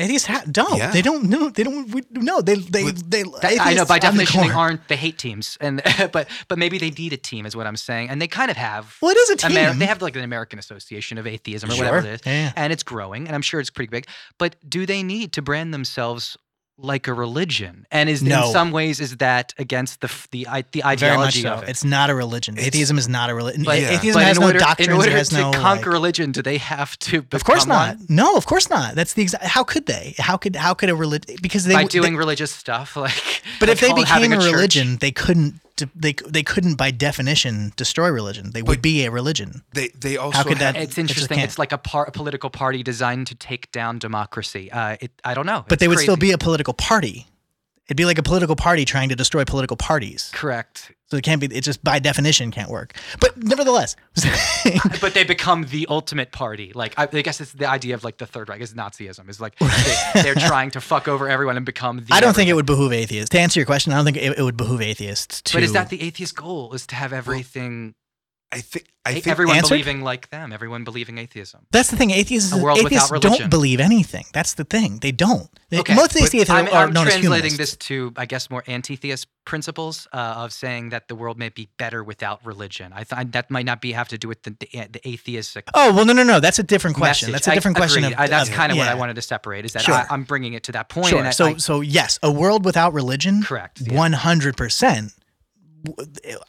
[0.01, 0.77] Atheists ha- don't.
[0.79, 0.91] Yeah.
[0.91, 1.25] They don't.
[1.25, 1.51] know.
[1.51, 1.89] they don't.
[1.91, 3.23] We, no, they they With- they.
[3.23, 4.89] That- I know by on the definition they aren't.
[4.89, 5.83] They hate teams, and
[6.13, 8.57] but but maybe they need a team, is what I'm saying, and they kind of
[8.57, 8.97] have.
[9.01, 9.57] Well, it is a team.
[9.57, 11.85] Amer- they have like an American Association of Atheism or Sure.
[11.87, 12.53] whatever it is, Yeah.
[12.57, 14.07] and it's growing, and I'm sure it's pretty big.
[14.39, 16.37] But do they need to brand themselves
[16.83, 17.87] like a religion?
[17.91, 18.47] And is No.
[18.47, 21.53] in some ways is that against the the the ideology so.
[21.55, 21.69] of it?
[21.69, 22.55] It's not a religion.
[22.55, 23.65] It's- Atheism is not a religion.
[23.65, 23.91] But- Yeah.
[23.91, 24.89] Atheism but has no order, doctrines.
[24.89, 27.25] in order to no conquer like- religion, do they have to?
[27.33, 27.97] Of course not.
[27.97, 28.07] one?
[28.09, 28.95] No, of course not.
[28.95, 29.45] That's the exact.
[29.45, 30.15] How could they?
[30.19, 31.37] How could how could a religion?
[31.43, 33.43] Because they by they- doing religious stuff, like.
[33.59, 34.45] But like if they became a, church.
[34.53, 35.61] religion, they couldn't.
[35.95, 38.51] They they couldn't by definition destroy religion.
[38.53, 39.63] They would be a religion.
[39.73, 41.37] They they also could have- that- It's interesting.
[41.39, 41.49] can't.
[41.49, 44.71] It's like a, par- a political party designed to take down democracy.
[44.71, 45.65] Uh, it, I don't know.
[45.69, 47.27] But It's they would still be a political party.
[47.91, 50.31] It'd be like a political party trying to destroy political parties.
[50.33, 50.93] Correct.
[51.11, 51.49] So it can't be.
[51.49, 52.95] It just by definition can't work.
[53.19, 53.97] But nevertheless,
[55.01, 56.71] but they become the ultimate party.
[56.73, 59.29] Like I, I guess it's the idea of like the third Reich is Nazism.
[59.29, 62.15] Is like they, are trying to fuck over everyone and become the.
[62.15, 63.31] I don't think it would behoove atheists.
[63.31, 65.55] To answer your question, I don't think it, it would behoove atheists to.
[65.55, 66.73] But is that the atheist goal?
[66.75, 67.97] Is to have everything
[68.53, 69.71] I think I think everyone Answered?
[69.71, 71.67] believing like them, everyone believing atheism.
[71.71, 72.11] That's the thing.
[72.11, 74.25] Atheists, atheists don't believe anything.
[74.33, 74.99] That's the thing.
[74.99, 75.49] They don't.
[75.71, 79.29] They- Okay, Most atheists I'm, are I'm known translating this to, I guess, more anti-theist
[79.45, 82.93] principles uh, of saying that the world may be better without religion.
[82.93, 85.69] I thought that might not be have to do with the the, the atheistic.
[85.73, 86.41] Oh well, no, no, no.
[86.41, 87.31] That's a different question.
[87.31, 87.45] message.
[87.45, 88.05] That's a different I, question.
[88.05, 89.65] Of, I, that's of- kind of what I wanted to separate.
[89.65, 89.95] Is that Sure.
[89.95, 91.07] I, I'm bringing it to that point.
[91.07, 91.31] Sure.
[91.33, 93.81] So, I- so yes, a world without religion, correct.
[93.91, 95.13] one hundred percent.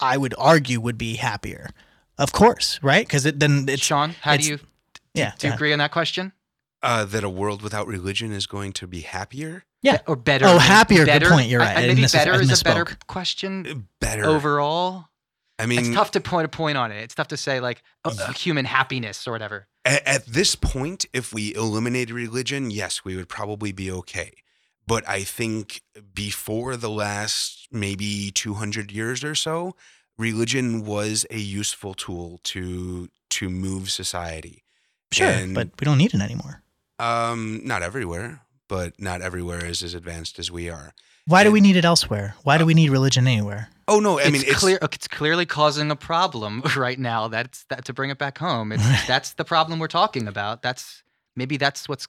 [0.02, 1.70] I would argue would be happier.
[2.18, 3.06] Of course, right?
[3.06, 4.60] Because it then it's Sean, how do you
[5.14, 5.34] yeah.
[5.38, 6.34] do you agree on that question?
[6.84, 10.00] uh, that a world without religion is going to be happier, Yeah.
[10.08, 10.46] Or better?
[10.48, 11.78] Oh, maybe happier, good Better, point, you're right.
[11.78, 14.26] I, I maybe misses- better I is a better question better.
[14.26, 15.06] overall.
[15.60, 17.04] I mean, it's tough to point a point on it.
[17.04, 19.68] It's tough to say like uh, Ye- human happiness or whatever.
[19.86, 24.32] at, at this point, if we eliminated religion, yes, we would probably be okay.
[24.88, 25.84] But I think
[26.16, 29.76] before the last maybe 200 years or so,
[30.18, 34.64] religion was a useful tool to to move society.
[35.14, 36.62] Sure, And- but we don't need it anymore.
[37.00, 40.94] Um, not everywhere, but not everywhere is as advanced as we are.
[41.26, 42.36] Why do we need it elsewhere?
[42.44, 43.70] Why do we need religion anywhere?
[43.88, 44.80] Oh no, I it's mean it's clear.
[44.82, 47.28] It's clearly causing a problem right now.
[47.28, 48.72] That's that to bring it back home.
[48.72, 50.62] It's, that's the problem we're talking about.
[50.62, 51.04] That's
[51.36, 52.08] maybe that's what's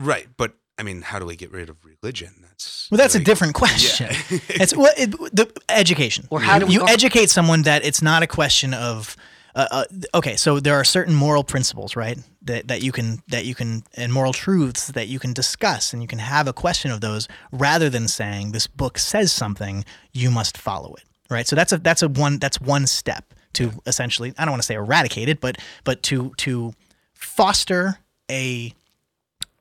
[0.00, 2.34] right, but I mean, how do we get rid of religion?
[2.42, 4.08] That's Well, that's a like- different question.
[4.10, 4.38] Yeah.
[4.62, 6.26] It's what it, the education.
[6.30, 9.16] Or how do we you go- educate someone that it's not a question of
[9.56, 9.84] uh, uh,
[10.18, 12.18] okay, so there are certain moral principles, right?
[12.42, 16.02] That that you can that you can and moral truths that you can discuss and
[16.02, 20.28] you can have a question of those rather than saying this book says something, you
[20.32, 21.46] must follow it, right?
[21.46, 24.66] So that's a that's a one that's one step to essentially I don't want to
[24.66, 26.72] say eradicate it, but but to to
[27.14, 27.98] foster
[28.28, 28.72] a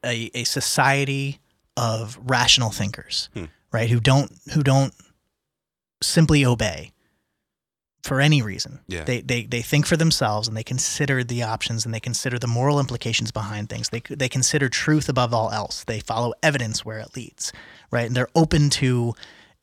[0.04, 1.40] a, a society
[1.78, 3.46] of rational thinkers, Hmm.
[3.72, 3.90] right?
[3.90, 4.94] Who don't who don't
[6.02, 6.92] simply obey
[8.04, 8.82] for any reason.
[8.88, 9.06] Yeah.
[9.06, 12.48] They, they they think for themselves and they consider the options and they consider the
[12.48, 13.90] moral implications behind things.
[13.90, 15.84] They they consider truth above all else.
[15.86, 17.54] They follow evidence where it leads,
[17.92, 18.06] right?
[18.06, 19.14] And they're open to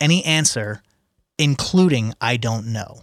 [0.00, 0.82] any answer,
[1.38, 3.02] including I don't know.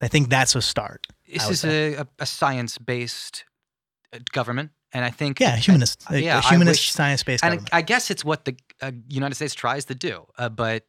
[0.00, 1.06] I think that's a start.
[1.30, 3.44] This is a, a, a science based
[4.32, 7.70] government, and I think Yeah, humanist, a, yeah, a I humanist science based and government.
[7.72, 10.26] I guess it's what the uh, United States tries to do.
[10.38, 10.84] Uh, but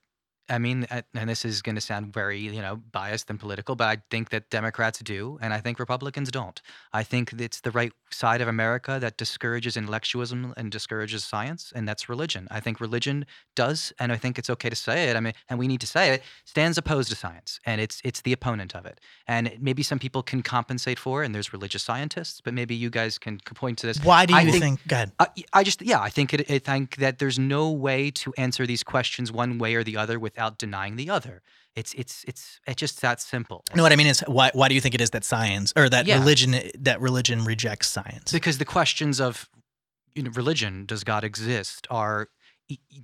[0.52, 0.86] I mean,
[1.16, 4.30] and this is going to sound very, you know, biased and political, but I think
[4.30, 6.62] that Democrats do, and I think Republicans don't.
[6.94, 11.88] I think it's the right side of America that discourages intellectualism and discourages science, and
[11.88, 12.48] that's religion.
[12.52, 13.26] I think religion
[13.56, 15.16] does, and I think it's okay to say it.
[15.16, 18.22] I mean, and we need to say it stands opposed to science, and it's it's
[18.22, 19.00] the opponent of it.
[19.28, 22.90] And maybe some people can compensate for, it, and there's religious scientists, but maybe you
[22.90, 23.98] guys can, point to this.
[24.04, 25.12] Why do I you think- think, Go ahead.
[25.38, 28.66] Y- I just, yeah, I think it, I think that there's no way to answer
[28.66, 31.42] these questions one way or the other without denying the other.
[31.76, 33.64] It's, it's, it's, it's just that simple.
[33.76, 35.88] No, what I mean is, why why do you think it is that science or
[35.90, 36.20] that Yeah.
[36.20, 38.32] religion that religion rejects science?
[38.32, 39.50] Because the questions of
[40.14, 42.28] you know, religion, does God exist, are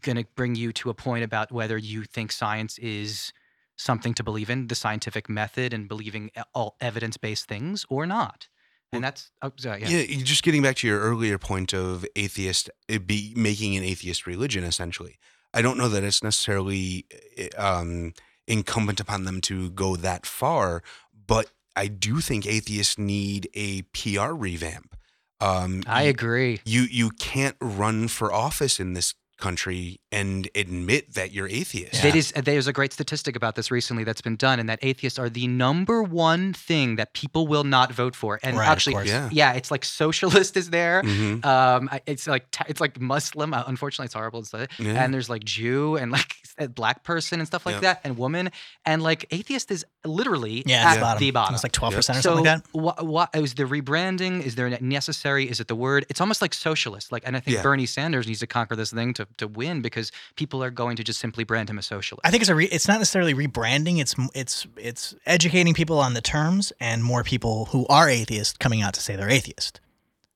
[0.01, 3.31] going to bring you to a point about whether you think science is
[3.77, 8.47] something to believe in, the scientific method, and believing all evidence-based things, or not.
[8.91, 9.89] And that's, oh, sorry, yeah.
[9.89, 14.25] Yeah, just getting back to your earlier point of atheist it be making an atheist
[14.25, 15.19] religion essentially.
[15.57, 18.13] I don't know that it's necessarily eh, um,
[18.47, 20.83] incumbent upon them to go that far,
[21.25, 24.95] but I do think atheists need a PR revamp.
[25.41, 26.61] Um, I agree.
[26.63, 32.03] You you can't run for office in this country and admit that you're atheist.
[32.03, 32.31] It is.
[32.31, 35.47] There's a great statistic about this recently that's been done, and that atheists are the
[35.47, 38.39] number one thing that people will not vote for.
[38.43, 39.07] And Right, actually.
[39.07, 39.29] Yeah.
[39.31, 41.01] yeah, it's like socialist is there.
[41.03, 41.45] Mhm.
[41.45, 43.53] Um, it's like it's like Muslim.
[43.53, 44.67] uh, Unfortunately, it's horrible to say.
[44.79, 45.03] Yeah.
[45.03, 46.33] And there's like Jew and like
[46.75, 47.81] black person and stuff like Yeah.
[47.81, 48.51] that, and woman,
[48.85, 51.19] and like atheist is literally yeah, at it's bottom.
[51.19, 51.53] the bottom.
[51.53, 52.73] It's like twelve percent or so something like that.
[52.79, 54.41] what, what is the rebranding?
[54.43, 55.49] Is there necessary?
[55.49, 56.05] Is it the word?
[56.09, 57.11] It's almost like socialist.
[57.11, 57.63] Like, and I think Yeah.
[57.63, 61.03] Bernie Sanders needs to conquer this thing to, to win because people are going to
[61.03, 62.25] just simply brand him a socialist.
[62.25, 63.99] I think it's a re- it's not necessarily rebranding.
[63.99, 68.81] It's it's it's educating people on the terms and more people who are atheists coming
[68.81, 69.79] out to say they're atheist.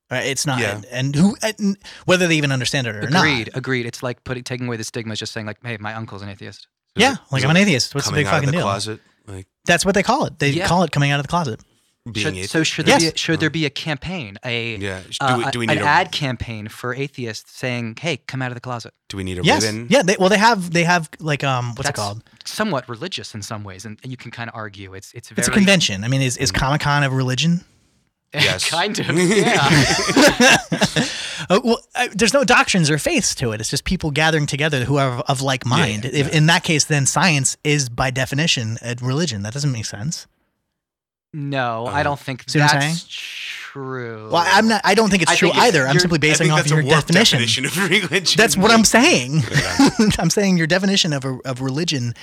[0.10, 0.26] Right?
[0.26, 0.82] It's not Yeah.
[0.92, 3.24] and who and whether they even understand it or Agreed, not.
[3.26, 3.50] agreed.
[3.56, 3.86] agreed.
[3.86, 6.28] It's like putting taking away the stigma, is just saying like, hey, my uncle's an
[6.30, 6.68] atheist.
[6.96, 7.96] Yeah, like I'm an atheist.
[7.96, 8.62] What's the coming big out of fucking the deal?
[8.64, 9.00] closet.
[9.62, 10.40] Like That's what they call it.
[10.40, 10.68] They Yeah.
[10.68, 11.60] call it coming out of the closet.
[12.12, 13.04] being Should, so should there Yes.
[13.04, 15.02] be a, should there be a campaign, a Yeah.
[15.02, 18.50] Do, uh, we, do we an a ad campaign for atheists saying, "Hey, come out
[18.50, 18.92] of the closet"?
[19.08, 19.62] Do we need a Yes.
[19.62, 19.86] ribbon?
[19.88, 20.02] Yeah.
[20.02, 22.24] They, well, they have they have like um what's That's it called?
[22.44, 25.48] Somewhat religious in some ways, and you can kind of argue it's it's very It's
[25.48, 26.04] a convention.
[26.04, 27.64] I mean, is is Comic Con a religion?
[28.34, 28.68] Yes.
[28.78, 29.06] kind of.
[29.16, 30.58] Yeah.
[31.50, 33.62] Uh, well, uh, there's no doctrines or faiths to it.
[33.62, 36.06] It's just people gathering together who are of like mind.
[36.06, 36.38] yeah, if, yeah.
[36.38, 39.44] In that case, then science is by definition a religion.
[39.44, 40.28] That doesn't make sense.
[41.34, 43.08] no, I don't think that's
[43.72, 44.30] true.
[44.32, 44.82] Well, I'm not.
[44.84, 45.88] I don't think it's I true think either.
[45.88, 47.66] I'm simply basing off your warped definition.
[47.66, 48.38] of religion.
[48.38, 49.42] That's what I'm saying.
[49.52, 52.14] Right I'm saying your definition of a, of religion.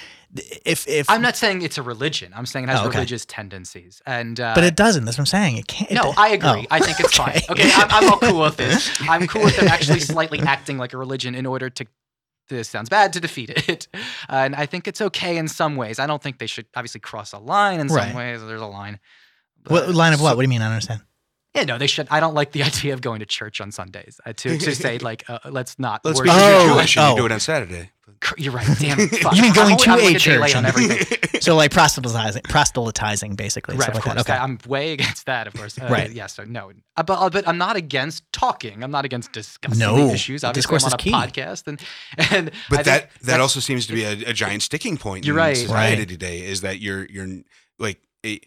[0.64, 2.32] If if I'm not saying it's a religion.
[2.34, 2.98] I'm saying it has Oh, okay.
[2.98, 5.04] religious tendencies, and uh, but it doesn't.
[5.04, 5.56] That's what I'm saying.
[5.56, 5.90] It can't.
[5.90, 6.48] it No, I agree.
[6.48, 7.40] oh, I think it's fine.
[7.48, 8.90] Okay, I'm, I'm all cool with this.
[9.08, 11.86] I'm cool with them actually slightly acting like a religion in order to.
[12.48, 13.88] This sounds bad to defeat it,
[14.28, 15.98] and I think it's okay in some ways.
[15.98, 18.14] I don't think they should obviously cross a line in some Right.
[18.14, 18.40] ways.
[18.42, 18.98] There's a line.
[19.66, 20.36] What line of what?
[20.36, 20.62] What do you mean?
[20.62, 21.02] I don't understand.
[21.54, 22.06] Yeah, no, they should.
[22.10, 24.20] I don't like the idea of going to church on Sundays.
[24.24, 26.04] Uh, to to say like, uh, let's not.
[26.04, 27.10] Let's worship be Oh, Jewish and oh.
[27.10, 27.90] you do it on Saturday.
[28.36, 28.66] You're right.
[28.80, 29.08] Damn it.
[29.22, 29.36] Fuck.
[29.36, 31.40] You mean I'm going to I'm a like day late church on everything.
[31.40, 33.76] So like proselytizing, proselytizing, basically.
[33.76, 34.16] Right, of like course.
[34.16, 34.28] that.
[34.28, 34.36] Okay.
[34.36, 35.78] I'm way against that, of course.
[35.78, 36.10] Uh, Right.
[36.10, 36.26] Yeah.
[36.26, 38.82] So no, Uh, but uh, but I'm not against talking.
[38.82, 40.40] I'm not against discussing No, the issues.
[40.40, 41.12] the Obviously, discourse I'm on is a key.
[41.12, 41.80] podcast, and
[42.32, 45.36] and But think that that also seems to be a, a giant sticking point You're
[45.36, 45.56] in right.
[45.56, 46.08] society Right.
[46.08, 46.40] today.
[46.44, 47.28] Is that you're you're
[47.78, 48.40] like a,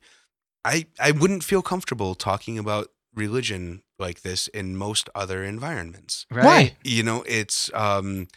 [0.66, 6.26] I I wouldn't feel comfortable talking about religion like this in most other environments.
[6.32, 6.46] right.
[6.46, 6.78] Why?
[6.84, 8.28] You know, it's um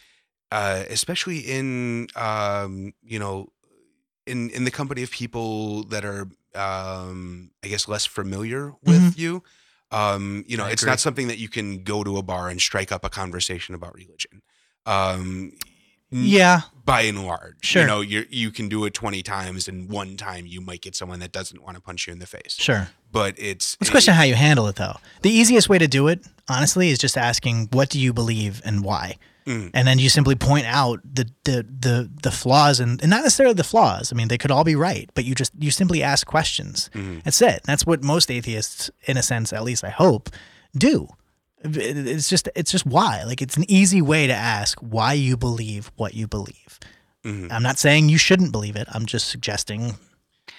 [0.51, 3.51] uh especially in um you know
[4.25, 9.17] in in the company of people that are um I guess less familiar with Mhm.
[9.17, 9.43] you.
[9.91, 10.91] Um, you know, I it's agree.
[10.91, 13.93] not something that you can go to a bar and strike up a conversation about
[13.93, 14.41] religion.
[14.85, 15.74] Um, n-
[16.23, 16.61] Yeah.
[16.85, 17.81] by and large, Sure.
[17.81, 20.95] you know, you you can do it twenty times, and one time you might get
[20.95, 22.55] someone that doesn't want to punch you in the face.
[22.59, 22.89] Sure.
[23.11, 24.97] But it's It's a question of how you handle it, though.
[25.21, 28.83] The easiest way to do it, honestly, is just asking, "What do you believe and
[28.83, 29.69] why?" Mm.
[29.75, 33.53] And then you simply point out the the the, the flaws and, and not necessarily
[33.55, 34.11] the flaws.
[34.11, 36.89] I mean, they could all be right, but you just you simply ask questions.
[36.93, 37.23] Mhm.
[37.23, 37.61] That's it.
[37.65, 40.29] That's what most atheists, in a sense, at least I hope,
[40.77, 41.09] do.
[41.65, 43.23] It- It's just it's just why.
[43.23, 46.79] Like it's an easy way to ask why you believe what you believe.
[47.25, 47.51] Mhm.
[47.51, 48.87] I'm not saying you shouldn't believe it.
[48.91, 49.97] I'm just suggesting.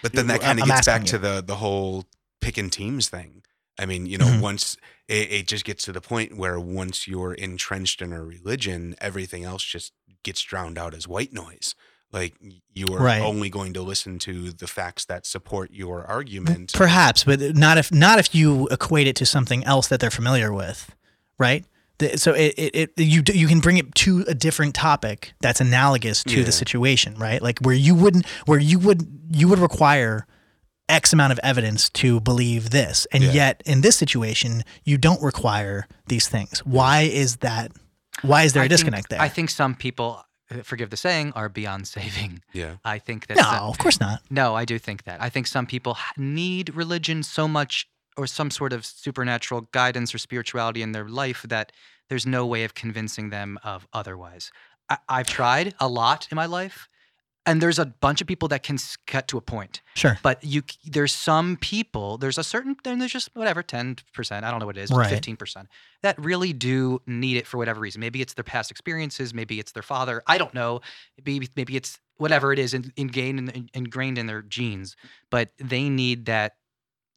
[0.02, 2.06] But then that kind of gets back asking to the the whole
[2.40, 3.42] picking teams thing.
[3.78, 4.40] I mean, you know, Mhm.
[4.40, 4.76] once
[5.08, 9.44] it, it just gets to the point where once you're entrenched in a religion, everything
[9.44, 9.92] else just
[10.24, 11.74] gets drowned out as white noise.
[12.12, 12.34] Like
[12.72, 13.20] you are Right.
[13.20, 16.72] only going to listen to the facts that support your argument.
[16.72, 20.52] Perhaps, but not if not if you equate it to something else that they're familiar
[20.52, 20.90] with,
[21.38, 21.64] right?
[21.98, 25.60] The- So it, it, it you you can bring it to a different topic that's
[25.60, 26.44] analogous to Yeah.
[26.44, 27.40] the situation, right?
[27.42, 30.26] Like where you wouldn't where you would you would require
[30.88, 33.32] X amount of evidence to believe this, and Yeah.
[33.32, 36.60] yet in this situation you don't require these things.
[36.64, 37.72] Why is that?
[38.22, 39.20] Why is there a I think- disconnect there?
[39.20, 42.40] I think some people, uh, forgive the saying, are beyond saving.
[42.52, 42.76] Yeah.
[42.84, 44.20] I think that no, some- of course not.
[44.30, 45.20] No, I do think that.
[45.20, 50.18] I think some people need religion so much or some sort of supernatural guidance or
[50.18, 51.72] spirituality in their life that
[52.08, 54.50] there's no way of convincing them of otherwise.
[54.88, 56.88] I- I've tried a lot in my life,
[57.44, 59.80] and there's a bunch of people that can cut to a point.
[59.94, 60.18] Sure.
[60.22, 62.18] But you, there's some people.
[62.18, 62.76] There's a certain.
[62.82, 64.44] Then there's just whatever, ten percent.
[64.44, 65.08] I don't know what it is, Right.
[65.10, 65.68] fifteen percent
[66.02, 68.00] that really do need it for whatever reason.
[68.00, 69.32] Maybe it's their past experiences.
[69.34, 70.22] Maybe it's their father.
[70.26, 70.80] I don't know.
[71.24, 74.96] Maybe maybe it's whatever it is in, ingrained in, in- ingrained in their genes.
[75.30, 76.54] But they need that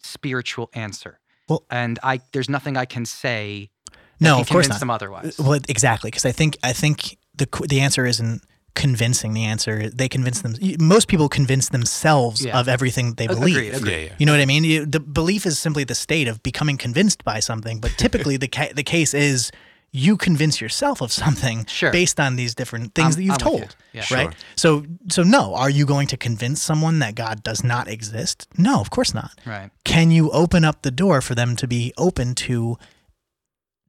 [0.04, 1.20] spiritual answer.
[1.48, 3.70] Well- and I there's nothing I can say.
[3.92, 4.80] that No, can of course convince not.
[4.82, 5.38] them otherwise.
[5.40, 8.44] Well, exactly, because I think I think the the answer isn't
[8.76, 9.34] convincing.
[9.34, 10.56] The answer they convince them.
[10.80, 12.60] Most people convince themselves Yeah.
[12.60, 13.56] of everything they believe.
[13.58, 13.92] agreed, agreed.
[13.92, 14.14] Yeah, yeah.
[14.20, 14.64] You know what I mean?
[14.64, 17.80] You- The belief is simply the state of becoming convinced by something.
[17.82, 19.52] But typically, the ca- the case is
[19.92, 21.92] you convince yourself of something Sure.
[21.92, 23.68] based on these different things I'm- that you've I'm with you.
[23.68, 23.76] told.
[23.94, 24.06] Yeah.
[24.12, 24.36] Right.
[24.56, 28.48] So so no, are you going to convince someone that God does not exist?
[28.58, 29.72] No, of course not Right.
[29.84, 32.78] can you open up the door for them to be open to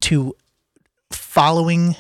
[0.03, 0.35] to
[1.13, 1.97] following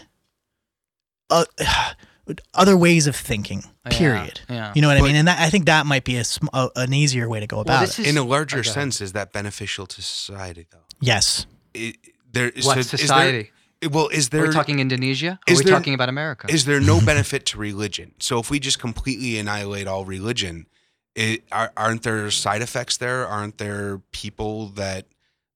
[1.28, 1.44] uh,
[2.55, 4.72] other ways of thinking period Yeah.
[4.74, 6.92] you know what i mean and that, i think that might be a, a an
[6.94, 8.72] easier way to go Well, about this it is In a larger Oh, go ahead.
[8.74, 10.84] sense, is that beneficial to society though?
[11.01, 11.96] yes It,
[12.32, 13.51] there, what so is society?
[13.90, 15.38] Well, is Are there we talking Indonesia?
[15.48, 16.46] Or is are we there- talking about America?
[16.50, 18.12] is there no benefit to religion?
[18.18, 20.66] So if we just completely annihilate all religion,
[21.14, 23.26] it, are, aren't there side effects there?
[23.26, 25.06] Aren't there people that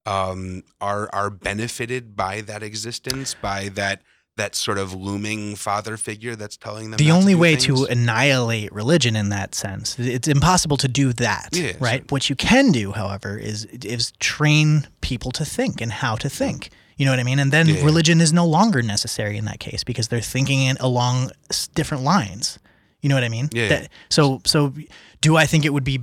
[0.07, 4.03] um, are are benefited by that existence, by that
[4.37, 7.67] that sort of looming father figure that's telling them the not only do way things?
[7.67, 12.05] to annihilate religion in that sense it's impossible to do that Yeah, right certainly.
[12.09, 16.71] what you can do however is is train people to think and how to think
[16.97, 17.85] you know what i mean and then Yeah, yeah.
[17.85, 21.31] religion is no longer necessary in that case because they're thinking in along
[21.75, 22.59] different lines
[23.01, 24.73] you know what i mean Yeah, That- so so
[25.21, 26.01] do i think it would be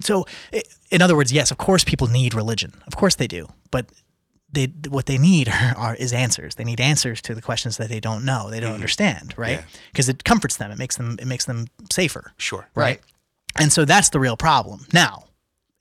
[0.00, 0.26] so
[0.90, 3.86] in other words yes of course people need religion of course they do but
[4.52, 6.54] they what they need are, are is answers.
[6.54, 8.74] They need answers to the questions that they don't know, they don't mm-hmm.
[8.74, 9.58] understand, right?
[9.58, 9.64] Yeah.
[9.92, 12.68] Because it comforts them, it makes them it makes them safer, Sure.
[12.74, 13.00] right?
[13.58, 14.86] And so that's the real problem.
[14.92, 15.24] Now,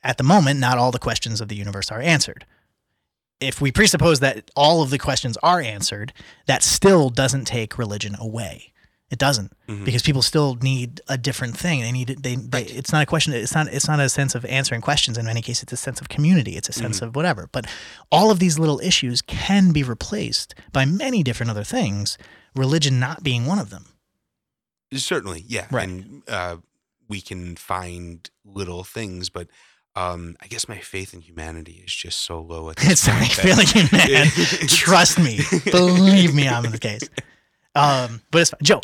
[0.03, 2.45] at the moment, not all the questions of the universe are answered.
[3.39, 6.13] If we presuppose that all of the questions are answered,
[6.47, 8.71] that still doesn't take religion away.
[9.11, 9.85] It doesn't Mhm.
[9.85, 11.81] because people still need a different thing.
[11.81, 13.33] They need they, they it's not a question.
[13.33, 15.17] It's not it's not a sense of answering questions.
[15.17, 16.55] In many cases, it's a sense of community.
[16.57, 17.47] It's a sense of whatever.
[17.51, 17.67] But
[18.11, 22.17] all of these little issues can be replaced by many different other things.
[22.55, 23.85] Religion not being one of them.
[24.93, 25.67] Certainly, yeah.
[25.69, 25.87] Right.
[25.87, 26.57] And uh,
[27.07, 29.47] we can find little things, but
[29.95, 33.21] um, I guess my faith in humanity is just so low at this It's point.
[33.21, 34.27] I that- feel like you, man.
[34.67, 35.39] Trust me,
[35.71, 37.09] believe me, I'm in the case.
[37.75, 38.81] Um, but it's Joe.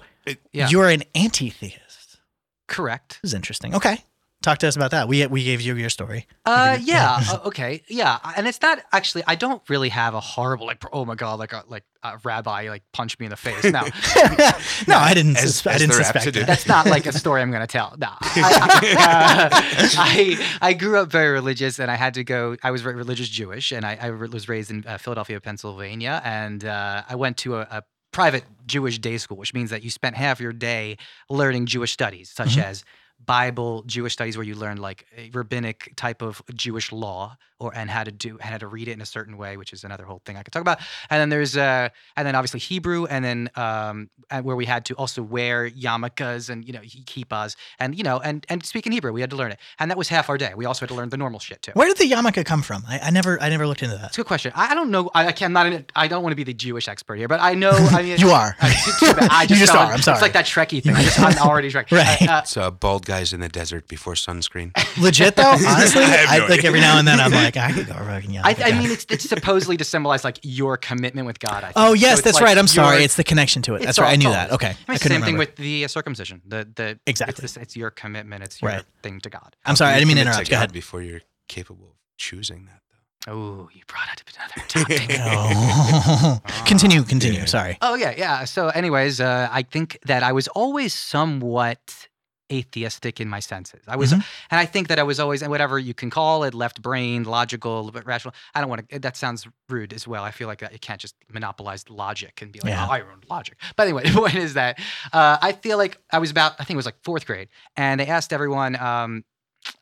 [0.53, 0.69] Yeah.
[0.69, 2.19] You're an anti-theist.
[2.67, 3.19] Correct.
[3.21, 3.75] This is interesting.
[3.75, 3.97] Okay,
[4.41, 5.07] talk to us about that.
[5.07, 6.27] We we gave you your story.
[6.45, 7.19] Uh, did- yeah.
[7.31, 7.83] uh, okay.
[7.87, 8.17] Yeah.
[8.35, 9.23] And it's not actually.
[9.27, 10.83] I don't really have a horrible like.
[10.91, 11.39] Oh my god!
[11.39, 13.63] Like a like a rabbi like punched me in the face.
[13.63, 13.81] No,
[14.87, 15.37] no, I didn't.
[15.37, 16.47] As- suspe- I didn't they're apt suspect that.
[16.47, 17.95] that's not like a story I'm gonna tell.
[17.99, 18.07] No.
[18.21, 22.55] I, I, I, I grew up very religious, and I had to go.
[22.63, 26.65] I was very religious Jewish, and I, I was raised in uh, Philadelphia, Pennsylvania, and
[26.65, 30.15] uh, I went to a, a private Jewish day school, which means that you spent
[30.15, 30.97] half your day
[31.29, 32.63] learning Jewish studies, such Mhm.
[32.63, 32.83] as
[33.25, 37.89] Bible Jewish studies, where you learn like a rabbinic type of Jewish law, or and
[37.89, 40.05] how to do and how to read it in a certain way, which is another
[40.05, 40.79] whole thing I could talk about.
[41.09, 44.09] And then there's uh, and then obviously Hebrew, and then um,
[44.39, 48.45] where we had to also wear yarmulkes and you know kippahs, and you know and
[48.49, 50.53] and speak in Hebrew, we had to learn it, and that was half our day.
[50.55, 51.71] We also had to learn the normal shit too.
[51.73, 52.83] Where did the yarmulke come from?
[52.87, 54.01] I, I never I never looked into that.
[54.03, 54.51] That's a good question.
[54.55, 55.09] I, I don't know.
[55.13, 55.49] I, I can't.
[55.49, 55.65] I'm not.
[55.67, 57.71] In, I don't want to be the Jewish expert here, but I know.
[57.91, 58.55] I mean, You are.
[58.61, 59.29] I, too bad.
[59.31, 59.91] I You just are.
[59.91, 60.15] I'm sorry.
[60.15, 60.95] It's like that Trekkie thing.
[60.95, 61.91] I just, I'm already Shrek.
[61.91, 62.21] Right.
[62.29, 64.71] Uh, It's uh, bald guys in the desert before sunscreen.
[65.01, 67.71] Legit though, honestly, I have I, no like every now and then I'm like I
[67.71, 68.63] could go fucking I, yarmulke.
[68.63, 71.63] I mean, it's, it's supposedly to symbolize like your commitment with God.
[71.63, 71.73] I think.
[71.77, 72.57] oh yes, it's that's like right.
[72.57, 73.03] I'm your- sorry.
[73.03, 73.81] It's the connection to it.
[73.83, 74.13] That's right.
[74.21, 74.51] I all- knew all- that.
[74.53, 76.41] Okay, I mean, I it's same thing with the uh, circumcision.
[76.47, 77.43] The the Exactly.
[77.45, 78.43] It's, it's your commitment.
[78.43, 78.85] It's your Right.
[79.03, 79.55] thing to God.
[79.65, 79.91] I'm sorry.
[79.93, 80.45] I didn't mean to interrupt.
[80.45, 80.71] to Go ahead.
[80.73, 82.81] Before you're capable of choosing that,
[83.27, 83.33] though.
[83.33, 85.01] Oh, you brought up another topic.
[85.23, 86.39] Oh.
[86.65, 87.03] continue.
[87.13, 87.39] Continue.
[87.39, 87.45] Yeah.
[87.45, 87.77] Sorry.
[87.81, 88.45] Oh yeah, yeah.
[88.45, 92.07] So, anyways, uh, I think that I was always somewhat
[92.51, 93.81] atheistic in my senses.
[93.87, 94.23] I was, Mhm.
[94.51, 97.75] and I think that I was always, and whatever you can call it, left-brained, logical,
[97.75, 98.33] a little bit rational.
[98.53, 98.99] I don't want to.
[98.99, 100.23] That sounds rude as well.
[100.23, 102.85] I feel like uh, you can't just monopolize logic and be like, Yeah.
[102.87, 104.79] "Oh, I own logic." But anyway, the point is that
[105.13, 107.99] uh, I feel like I was about, I think it was like fourth grade, and
[107.99, 108.75] they asked everyone.
[108.75, 109.23] Um,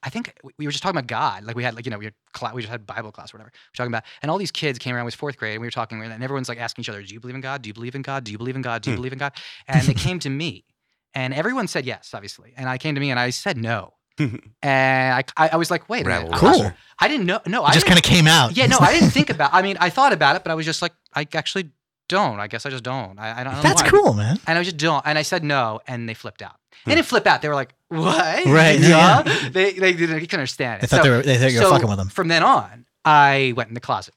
[0.04, 1.46] I think we- we were just talking about God.
[1.46, 3.38] Like we had like you know we had cla we just had Bible class or
[3.38, 3.52] whatever.
[3.54, 5.04] We were talking about, and all these kids came around.
[5.04, 7.14] It was fourth grade, and we were talking, and everyone's like asking each other, "Do
[7.14, 7.62] you believe in God?
[7.62, 8.26] Do you believe in God?
[8.26, 8.82] Do you believe in God?
[8.82, 9.00] Do you Hmm.
[9.00, 9.32] believe in God?"
[9.70, 10.66] And they came to me,
[11.14, 12.54] and everyone said yes, obviously.
[12.58, 16.06] And I came to me, and I said no, and I I, was like, "Wait
[16.06, 16.72] a minute, I- Cool.
[17.00, 17.40] I didn't know.
[17.48, 18.56] No, I just kind of came out.
[18.58, 19.54] yeah, no, I didn't think about.
[19.54, 21.70] I mean, I thought about it, but I was just like, I actually
[22.10, 22.40] don't.
[22.40, 23.18] I guess I just don't.
[23.20, 23.54] I, I don't.
[23.54, 23.90] know That's why.
[23.90, 24.40] cool, man.
[24.48, 25.06] And I just don't.
[25.06, 26.56] And I said no, and they flipped out.
[26.86, 26.96] They hmm.
[26.98, 27.42] didn't flip out.
[27.42, 28.46] They were like, "What?
[28.46, 29.50] Right, Yeah." yeah.
[29.50, 30.82] They they didn't they couldn't understand it.
[30.82, 31.22] They thought So- they were.
[31.22, 32.10] They thought you were so fucking with them.
[32.10, 34.14] From then on, I went in the closet,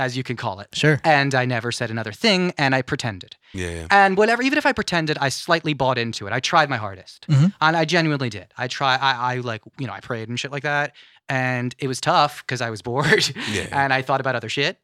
[0.00, 1.00] as you can call it, Sure.
[1.04, 3.36] and I never said another thing, and I pretended.
[3.52, 3.86] Yeah, yeah.
[3.90, 6.32] And whatever, even if I pretended, I slightly bought into it.
[6.32, 7.52] I tried my hardest, Mhm.
[7.60, 8.48] and I genuinely did.
[8.56, 8.96] I try.
[8.96, 10.94] I, I like you know I prayed and shit like that,
[11.28, 13.68] and it was tough because I was bored, Yeah.
[13.72, 14.78] and I thought about other shit.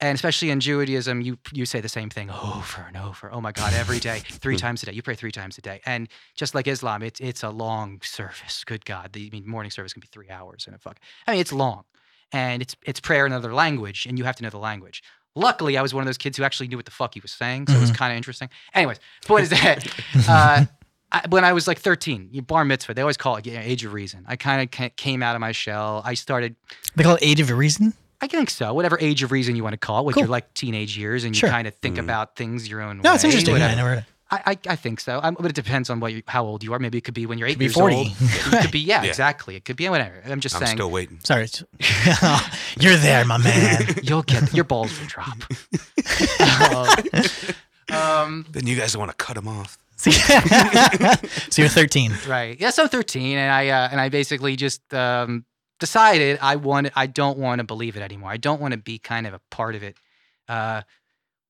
[0.00, 3.32] And especially in Judaism, you you say the same thing over and over.
[3.32, 4.92] Oh my God, every day, three times a day.
[4.92, 8.64] You pray three times a day, and just like Islam, it's it's a long service.
[8.64, 10.98] Good God, the I mean, morning service can be three hours, and a fuck.
[11.26, 11.84] I mean, it's long,
[12.32, 15.02] and it's it's prayer in another language, and you have to know the language.
[15.34, 17.32] Luckily, I was one of those kids who actually knew what the fuck he was
[17.32, 18.50] saying, so it was kind of interesting.
[18.74, 19.86] Anyways, point is that
[20.28, 20.64] uh,
[21.10, 23.60] I, when I was like 13, you bar mitzvah, they always call it you know,
[23.60, 24.24] age of reason.
[24.28, 26.02] I kind of came out of my shell.
[26.04, 26.54] I started,
[26.96, 27.94] They call it age of reason.
[28.20, 30.24] I think so, whatever age of reason you want to call it, with Cool.
[30.24, 31.48] your like teenage years, and you Sure.
[31.48, 32.00] kind of think Mm.
[32.04, 33.02] about things your own way.
[33.02, 33.56] No, it's interesting.
[33.56, 33.76] Yeah, I whatever.
[33.76, 34.04] never heard it.
[34.32, 35.20] I, I, I think so.
[35.22, 36.78] Um, but it depends on what you, how old you are.
[36.78, 37.94] Maybe it could be when you're eight be years 40.
[37.96, 38.06] old.
[38.20, 39.08] It could be, yeah, Yeah.
[39.10, 39.56] exactly.
[39.56, 40.22] It could be whatever.
[40.26, 41.20] I'm just saying I'm still waiting.
[41.22, 41.48] Sorry.
[42.80, 43.84] You're there, my man.
[44.02, 45.36] You'll get your balls will drop.
[46.40, 49.78] um, um, Then you guys want to cut them off.
[49.96, 50.10] So
[51.62, 52.12] you're 13.
[52.26, 52.58] Right.
[52.60, 52.70] Yeah.
[52.70, 55.44] So 13, and I uh, and I basically just um,
[55.78, 58.30] decided I want I don't want to believe it anymore.
[58.30, 59.96] I don't want to be kind of a part of it.
[60.48, 60.82] Uh,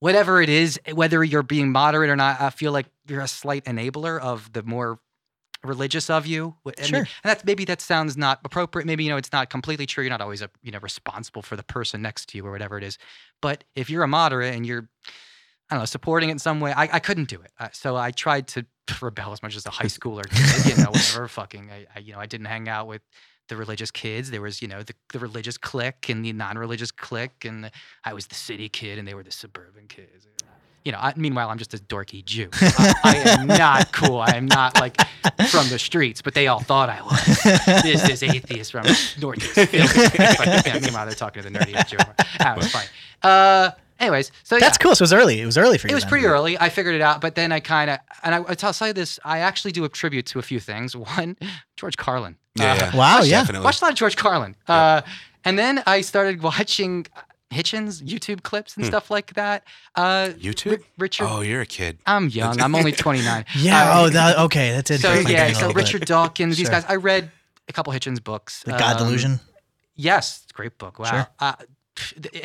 [0.03, 3.65] whatever it is, whether you're being moderate or not, I feel like you're a slight
[3.67, 4.99] enabler of the more
[5.63, 6.57] religious of you.
[6.67, 6.99] I mean, Sure.
[6.99, 8.85] and that's maybe that sounds not appropriate.
[8.85, 10.03] Maybe you know it's not completely true.
[10.03, 12.77] You're not always a, you know responsible for the person next to you or whatever
[12.77, 12.99] it is.
[13.41, 14.89] But if you're a moderate and you're
[15.71, 16.73] I don't know, supporting it in some way.
[16.73, 18.67] I, I couldn't do it, uh, so I tried to
[19.01, 21.29] rebel as much as a high schooler, did, you know, whatever.
[21.29, 23.03] Fucking, I, I, you know, I didn't hang out with
[23.49, 24.31] the religious kids.
[24.31, 27.71] There was, you know, the, the religious clique and the non-religious clique, and the,
[28.05, 30.27] I was the city kid, and they were the suburban kids.
[30.85, 32.49] You know, I, meanwhile, I'm just a dorky Jew.
[32.61, 34.19] I, I am not cool.
[34.19, 34.97] I am not like
[35.49, 37.83] from the streets, but they all thought I was.
[37.85, 38.87] This is atheist from
[39.21, 39.55] Northeast.
[39.55, 41.99] But, yeah, meanwhile, they're talking to the nerdy Jew.
[42.39, 42.87] That was fine.
[43.23, 43.71] Uh,
[44.01, 44.83] anyways, so That's yeah.
[44.83, 44.97] cool.
[44.97, 45.41] So it was early.
[45.41, 45.93] It was early for you.
[45.93, 46.11] It was then.
[46.11, 46.59] pretty early.
[46.59, 49.21] I figured it out, but then I kind of, and I, I'll tell you this:
[49.25, 50.97] I actually do a tribute to a few things.
[50.97, 51.37] One,
[51.77, 52.37] George Carlin.
[52.55, 52.97] Yeah, Uh, yeah.
[52.97, 53.41] Wow, Most yeah.
[53.41, 53.65] Definitely.
[53.65, 54.57] Watched a lot of George Carlin.
[54.69, 55.03] Uh,
[55.45, 57.07] and then I started watching
[57.51, 58.91] Hitchens YouTube clips and Hmm.
[58.91, 59.65] stuff like that.
[59.95, 60.79] Uh, YouTube?
[60.79, 61.27] Ri- Richard.
[61.29, 61.99] Oh, you're a kid.
[62.07, 62.61] I'm young.
[62.61, 63.45] I'm only 29.
[63.57, 63.91] Yeah.
[63.93, 64.71] Uh, oh, that, okay.
[64.73, 65.01] That's did.
[65.01, 65.53] so yeah.
[65.53, 65.73] So.
[65.73, 66.57] Richard Dawkins.
[66.57, 66.85] These guys.
[66.89, 67.31] I read
[67.69, 68.63] a couple Hitchens books.
[68.65, 69.41] The God Um, Delusion.
[69.95, 70.99] Yes, great book.
[70.99, 71.11] Wow.
[71.11, 71.27] Sure.
[71.39, 71.69] Uh, th-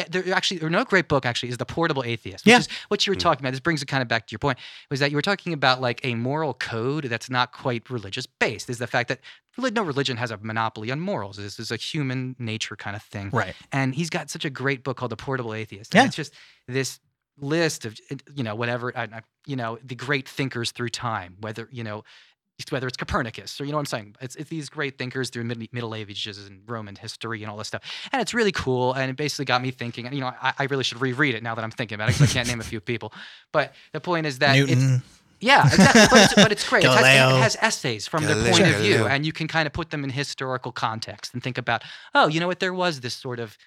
[0.09, 2.45] there actually, or no great book actually is the Portable Atheist.
[2.45, 2.59] Which Yeah.
[2.59, 3.19] is what you were Mm.
[3.21, 3.51] talking about.
[3.51, 4.57] This brings it kind of back to your point.
[4.89, 8.69] Was that you were talking about like a moral code that's not quite religious based?
[8.69, 9.19] Is the fact that
[9.57, 11.37] no religion has a monopoly on morals.
[11.37, 13.31] This is a human nature kind of thing.
[13.31, 13.55] Right.
[13.71, 15.95] And he's got such a great book called The Portable Atheist.
[15.95, 16.07] And Yeah.
[16.07, 16.33] it's just
[16.67, 16.99] this
[17.39, 21.37] list of uh, you know whatever I, I- you know the great thinkers through time.
[21.39, 22.36] Whether you know it's-
[22.71, 24.15] whether it's Copernicus or you know what I'm saying.
[24.19, 27.67] It's, it's these great thinkers through mid- Middle Ages and Roman history and all this
[27.67, 28.93] stuff, and it's really cool.
[28.93, 30.05] And it basically got me thinking.
[30.05, 32.13] And you know, I, I really should reread it now that I'm thinking about it
[32.13, 33.13] because I can't name a few people.
[33.51, 35.01] But the point is that it's Newton.
[35.39, 36.07] yeah, exactly.
[36.09, 36.83] But it's, but it's great.
[36.83, 39.73] It has, it has essays from their point of view, and you can kind of
[39.73, 41.83] put them in historical context and think about,
[42.15, 42.59] oh, you know what?
[42.59, 43.57] There was this sort of,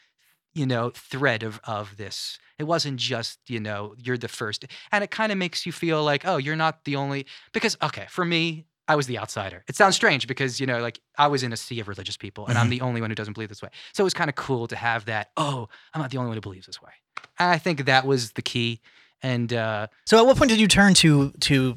[0.53, 2.38] you know, thread of of this.
[2.59, 6.05] It wasn't just, you know, you're the first, and it kind of makes you feel
[6.05, 7.24] like, oh, you're not the only.
[7.53, 9.64] Because okay, for me, I was the outsider.
[9.68, 12.47] It sounds strange because you know, like I was in a sea of religious people,
[12.47, 12.70] and I'm Mm-hmm.
[12.70, 13.70] the only one who doesn't believe this way.
[13.95, 15.30] So it was kind of cool to have that.
[15.36, 16.93] Oh, I'm not the only one who believes this way.
[17.38, 18.80] And I think that was the key.
[19.22, 21.76] And uh, So at what point did you turn to to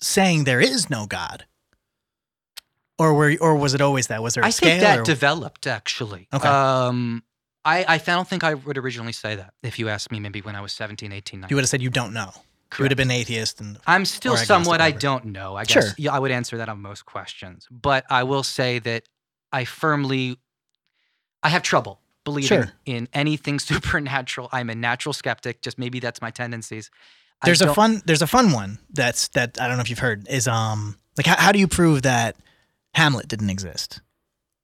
[0.00, 1.46] saying there is no God?
[2.98, 4.22] Or were or was it always that?
[4.22, 6.28] Was there a I think that or- developed actually.
[6.32, 6.46] Okay.
[6.48, 7.22] Um,
[7.64, 10.56] I, I don't think I would originally say that if you asked me maybe when
[10.56, 11.50] I was 17, 18, 19.
[11.50, 12.32] you would have said you don't know.
[12.78, 15.56] You would have been atheist and I'm still somewhat I don't know.
[15.56, 15.82] I Sure.
[15.82, 17.66] guess yeah, I would answer that on most questions.
[17.70, 19.04] But I will say that
[19.52, 20.38] I firmly
[21.42, 22.72] I have trouble believing Sure.
[22.86, 24.48] in anything supernatural.
[24.52, 26.90] I'm a natural skeptic, just maybe that's my tendencies.
[27.42, 29.98] I there's a fun there's a fun one that's that I don't know if you've
[29.98, 32.36] heard is um like how, how do you prove that
[32.94, 34.00] Hamlet didn't exist?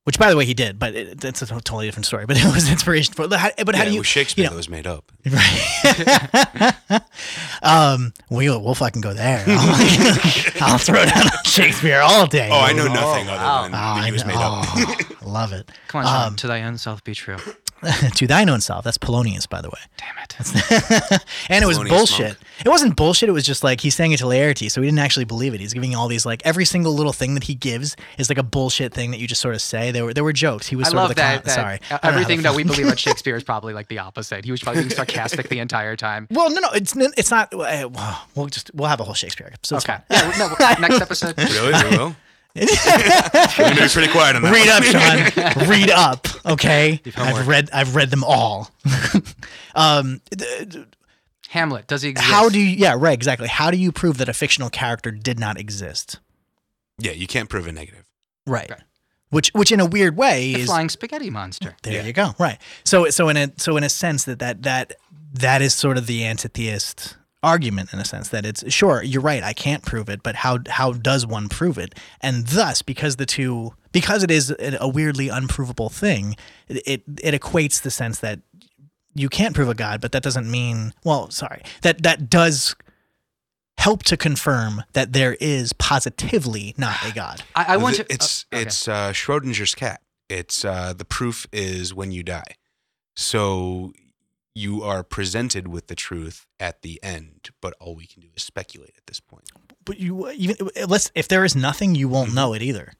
[0.08, 2.24] Which by the way he did, but it, it's a totally different story.
[2.24, 3.28] But it was inspiration for.
[3.28, 4.00] But how, but how yeah, do it you?
[4.00, 5.12] was Shakespeare know- that was made up.
[5.30, 7.02] Right.
[7.62, 9.44] um, we'll we'll fucking go there.
[9.46, 12.48] I'll, I'll throw down Shakespeare all day.
[12.50, 13.64] Oh, I know nothing wow.
[13.64, 14.62] other than Oh, he was made know.
[14.62, 14.66] up.
[15.22, 15.70] Oh, love it.
[15.88, 17.36] Come on, Sean, Um, to thy own self be true.
[18.16, 18.84] to thine own self.
[18.84, 19.78] That's Polonius, by the way.
[19.96, 21.22] Damn it.
[21.48, 22.26] and it was Polonius bullshit.
[22.26, 22.38] monk.
[22.64, 23.28] It wasn't bullshit.
[23.28, 25.60] It was just like he's saying it to Laertes, so he didn't actually believe it.
[25.60, 28.42] He's giving all these like every single little thing that he gives is like a
[28.42, 29.90] bullshit thing that you just sort of say.
[29.90, 30.66] There were there were jokes.
[30.66, 31.34] He was I sort love of the that.
[31.36, 31.74] con- that sorry.
[31.74, 33.98] uh, I don't know how everything that we believe about Shakespeare is probably like the
[33.98, 34.44] opposite.
[34.44, 36.26] He was probably being sarcastic the entire time.
[36.30, 37.52] Well, no, no, it's it's not.
[37.54, 39.76] uh, well, We'll just we'll have a whole Shakespeare episode.
[39.76, 39.98] It's Okay.
[40.10, 41.36] Yeah, no, next episode.
[41.38, 41.72] Really?
[41.90, 42.16] We will?
[42.60, 45.46] You're going to be pretty quiet on that Read one.
[45.46, 45.68] up, Sean.
[45.68, 46.26] Read up.
[46.46, 48.70] Okay, I've read I've read them all.
[49.74, 50.86] um, th- th-
[51.48, 52.30] Hamlet, does he exist?
[52.30, 52.66] how do you?
[52.76, 53.12] Yeah, right.
[53.14, 53.48] Exactly.
[53.48, 56.18] How do you prove that a fictional character did not exist?
[56.98, 58.04] Yeah, you can't prove a negative.
[58.46, 58.68] Right.
[58.70, 58.80] Right.
[59.30, 61.76] Which which in a weird way the is flying spaghetti monster?
[61.82, 62.04] There Yeah.
[62.04, 62.34] you go.
[62.38, 62.58] Right.
[62.84, 64.94] So so in a so in a sense that that that
[65.34, 69.42] that is sort of the antitheist argument in a sense that it's sure you're right
[69.42, 73.26] I can't prove it but how how does one prove it and thus because the
[73.26, 76.36] two because it is a a weirdly unprovable thing
[76.66, 78.40] it it, it equates the sense that
[79.14, 82.74] you can't prove a god but that doesn't mean well sorry that that does
[83.78, 88.12] help to confirm that there is positively not a god I, I want to.
[88.12, 88.66] It's oh, okay.
[88.66, 90.00] it's uh, Schrodinger's cat.
[90.28, 92.56] It's uh, the proof is when you die.
[93.16, 93.92] So
[94.58, 98.42] you are presented with the truth at the end, but all we can do is
[98.42, 99.48] speculate at this point.
[99.84, 100.56] but you even
[100.86, 102.34] let's if there is nothing you won't Mhm.
[102.34, 102.92] know it either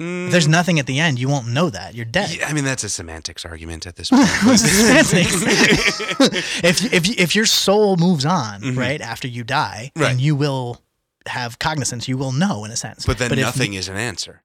[0.00, 1.92] Mm, If there's nothing at the end, you won't know that.
[1.96, 2.30] You're dead.
[2.30, 4.28] yeah, I mean, that's a semantics argument at this point.
[4.28, 5.42] Semantics?
[6.62, 8.76] if if if your soul moves on Mhm.
[8.76, 10.08] right after you die, Right.
[10.10, 10.80] then you will
[11.26, 12.06] have cognizance.
[12.06, 13.04] You will know in a sense.
[13.06, 14.42] but then if nothing is an answer.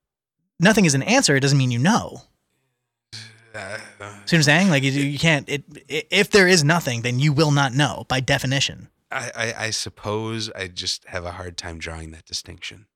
[0.60, 1.36] nothing is an answer.
[1.36, 2.24] It doesn't mean you know.
[3.54, 3.78] Uh,
[4.26, 4.70] See what I'm saying?
[4.70, 5.48] Like you, you can't.
[5.48, 8.90] It, if there is nothing, then you will not know by definition.
[9.12, 12.88] I, I, I suppose I just have a hard time drawing that distinction.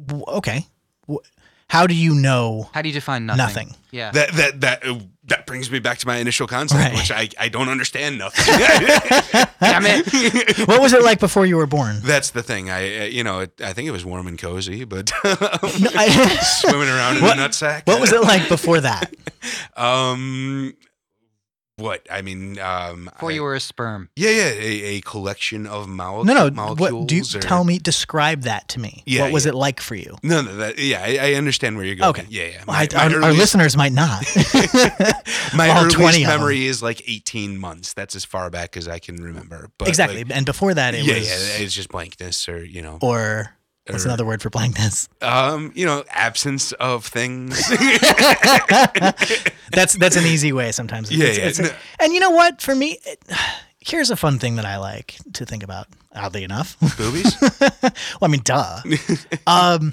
[0.00, 0.66] W- Okay.
[1.08, 1.20] W-
[1.68, 3.38] How do you know How do you define nothing?
[3.38, 3.74] nothing?
[3.90, 4.12] Yeah.
[4.12, 4.98] That that that uh,
[5.28, 6.94] that brings me back to my initial concept, Right.
[6.94, 8.44] which I, I don't understand nothing.
[9.60, 10.68] Damn it.
[10.68, 12.00] What was it like before you were born?
[12.02, 12.68] That's the thing.
[12.70, 15.36] I uh, you know it, I think it was warm and cozy, but No,
[15.94, 17.86] I- swimming around in What- a nutsack.
[17.86, 19.12] what was it like before that?
[19.76, 20.74] Um,
[21.76, 24.08] what I mean, um, Before I- you were a sperm.
[24.16, 26.50] yeah, yeah, a, a collection of mole- No, no.
[26.50, 26.92] molecules.
[26.92, 27.78] What do you or- tell me?
[27.78, 29.02] Describe that to me.
[29.06, 29.50] Yeah, what was yeah.
[29.52, 30.16] it like for you?
[30.22, 32.10] No, no, that yeah, I, I understand where you're going.
[32.10, 32.26] Okay.
[32.28, 32.62] Yeah, yeah.
[32.68, 34.24] I- My, my our, our listeners might not.
[35.54, 37.92] my all earliest 20 memory is like 18 months.
[37.92, 39.70] That's as far back as I can remember.
[39.78, 40.24] But exactly.
[40.24, 43.54] like, and before that, it yeah, was yeah, it's just blankness, or you know, or
[43.88, 45.08] what's or- another word for blankness?
[45.22, 47.62] um, you know, absence of things.
[49.70, 51.10] that's that's an easy way sometimes.
[51.10, 51.46] Yeah, It's- yeah.
[51.46, 51.70] it's No.
[52.00, 52.60] and you know what?
[52.60, 53.22] For me, it,
[53.78, 55.88] here's a fun thing that I like to think about.
[56.14, 57.34] Oddly enough, Boobies.
[57.82, 58.80] well, I mean, duh.
[59.48, 59.92] um,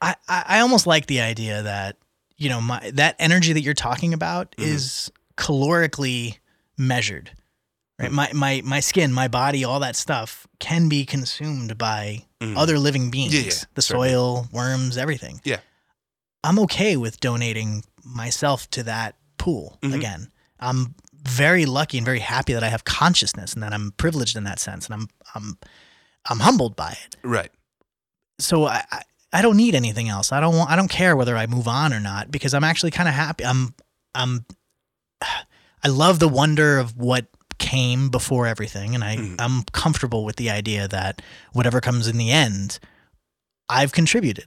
[0.00, 1.96] I, I I almost like the idea that
[2.36, 4.66] you know my that energy that you're talking about Mhm.
[4.66, 6.38] is calorically
[6.76, 7.32] measured.
[7.98, 12.56] Right, my my my skin, my body, all that stuff can be consumed by Mhm.
[12.56, 13.34] other living beings.
[13.34, 14.10] Yeah, yeah, the certainly.
[14.10, 15.40] soil, worms, everything.
[15.44, 15.58] Yeah.
[16.44, 19.94] I'm okay with donating myself to that pool Mhm.
[19.94, 20.30] again.
[20.60, 24.44] I'm very lucky and very happy that I have consciousness and that I'm privileged in
[24.44, 25.58] that sense, and I'm I'm
[26.30, 27.16] I'm humbled by it.
[27.22, 27.50] right.
[28.38, 28.84] So I.
[28.92, 30.32] I I don't need anything else.
[30.32, 30.70] I don't want.
[30.70, 33.44] I don't care whether I move on or not because I'm actually kind of happy.
[33.44, 33.74] I'm.
[34.14, 34.46] I'm.
[35.84, 37.26] I love the wonder of what
[37.58, 39.16] came before everything, and I.
[39.16, 39.36] Mhm.
[39.38, 41.20] I'm comfortable with the idea that
[41.52, 42.78] whatever comes in the end,
[43.68, 44.46] I've contributed.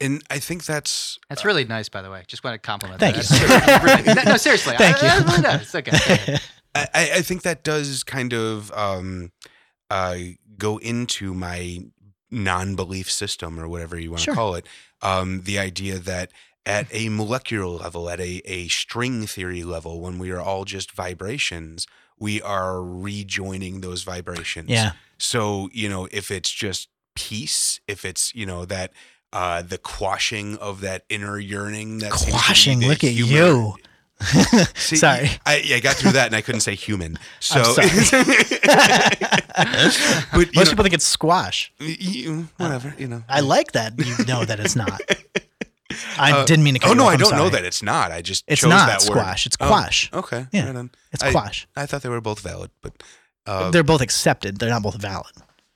[0.00, 2.22] And I think that's That's really nice, by the way.
[2.28, 3.82] Just want to compliment Thank that.
[3.84, 3.88] you.
[3.88, 4.76] Really- no, no, seriously.
[4.78, 5.12] Thank I, you.
[5.12, 5.50] I really know.
[5.60, 6.38] It's okay.
[6.74, 9.32] I, I I think that does kind of um,
[9.90, 10.16] uh,
[10.56, 11.80] go into my
[12.30, 14.66] non-belief system or whatever you want to call it.
[15.02, 16.30] Um, the idea that
[16.66, 20.92] at a molecular level, at a, a string theory level, when we are all just
[20.92, 21.86] vibrations,
[22.18, 24.68] we are rejoining those vibrations.
[24.68, 24.92] yeah.
[25.18, 28.92] So, you know, if it's just peace, if it's, you know, that
[29.32, 33.34] uh the quashing of that inner yearning that seems to be Quashing, look at human-
[33.34, 33.74] you.
[34.74, 35.30] See, Sorry.
[35.46, 37.18] I, I got through that and I couldn't say human.
[37.40, 37.62] So,
[40.32, 41.72] but Most know, people think it's squash.
[41.78, 43.22] you- whatever, you know.
[43.28, 45.00] I like that you know that it's not.
[46.18, 46.80] I Uh, didn't mean to.
[46.80, 48.12] Cut Oh no, off, I don't know that it's not.
[48.12, 49.18] I just It's chose not that word.
[49.18, 49.46] squash.
[49.46, 50.10] It's Oh, quash.
[50.12, 50.70] okay, Yeah.
[50.70, 50.90] right.
[51.12, 51.66] It's I- quash.
[51.76, 52.92] I thought they were both valid, but
[53.46, 54.58] uh, They're both accepted.
[54.58, 55.32] They're not both valid.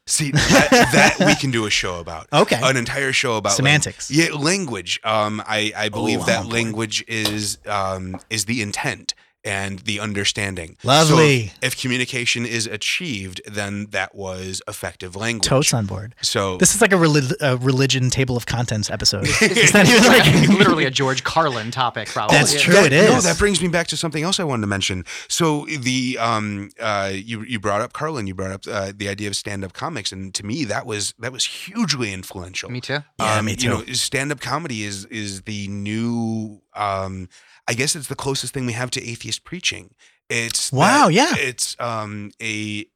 [0.07, 0.69] see that,
[1.19, 2.27] that we can do a show about.
[2.33, 2.59] Okay.
[2.63, 4.11] an entire show about Semantics.
[4.11, 5.01] lang- yeah, language.
[5.05, 10.76] Um, I I believe Oh, that language is um is the intent and the understanding.
[10.84, 11.49] Lovely.
[11.49, 15.49] So if communication is achieved, then that was effective language.
[15.49, 16.14] Toast on board.
[16.22, 19.26] So This is like a, reli- a religion table of contents episode.
[19.43, 22.36] It's not even like literally a George Carlin topic, probably.
[22.36, 22.74] That's true.
[22.74, 25.05] That- it No, that brings me back to something else I wanted to mention.
[25.28, 29.28] So the um uh you you brought up Carlin, you brought up uh, the idea
[29.28, 32.70] of stand up comics, and to me that was that was hugely influential.
[32.70, 33.01] Me too.
[33.18, 37.29] Yeah, um, me You know, stand up comedy is is the new um
[37.68, 39.95] I guess it's the closest thing we have to atheist preaching.
[40.29, 41.35] It's Wow, that- yeah.
[41.37, 42.87] It's um a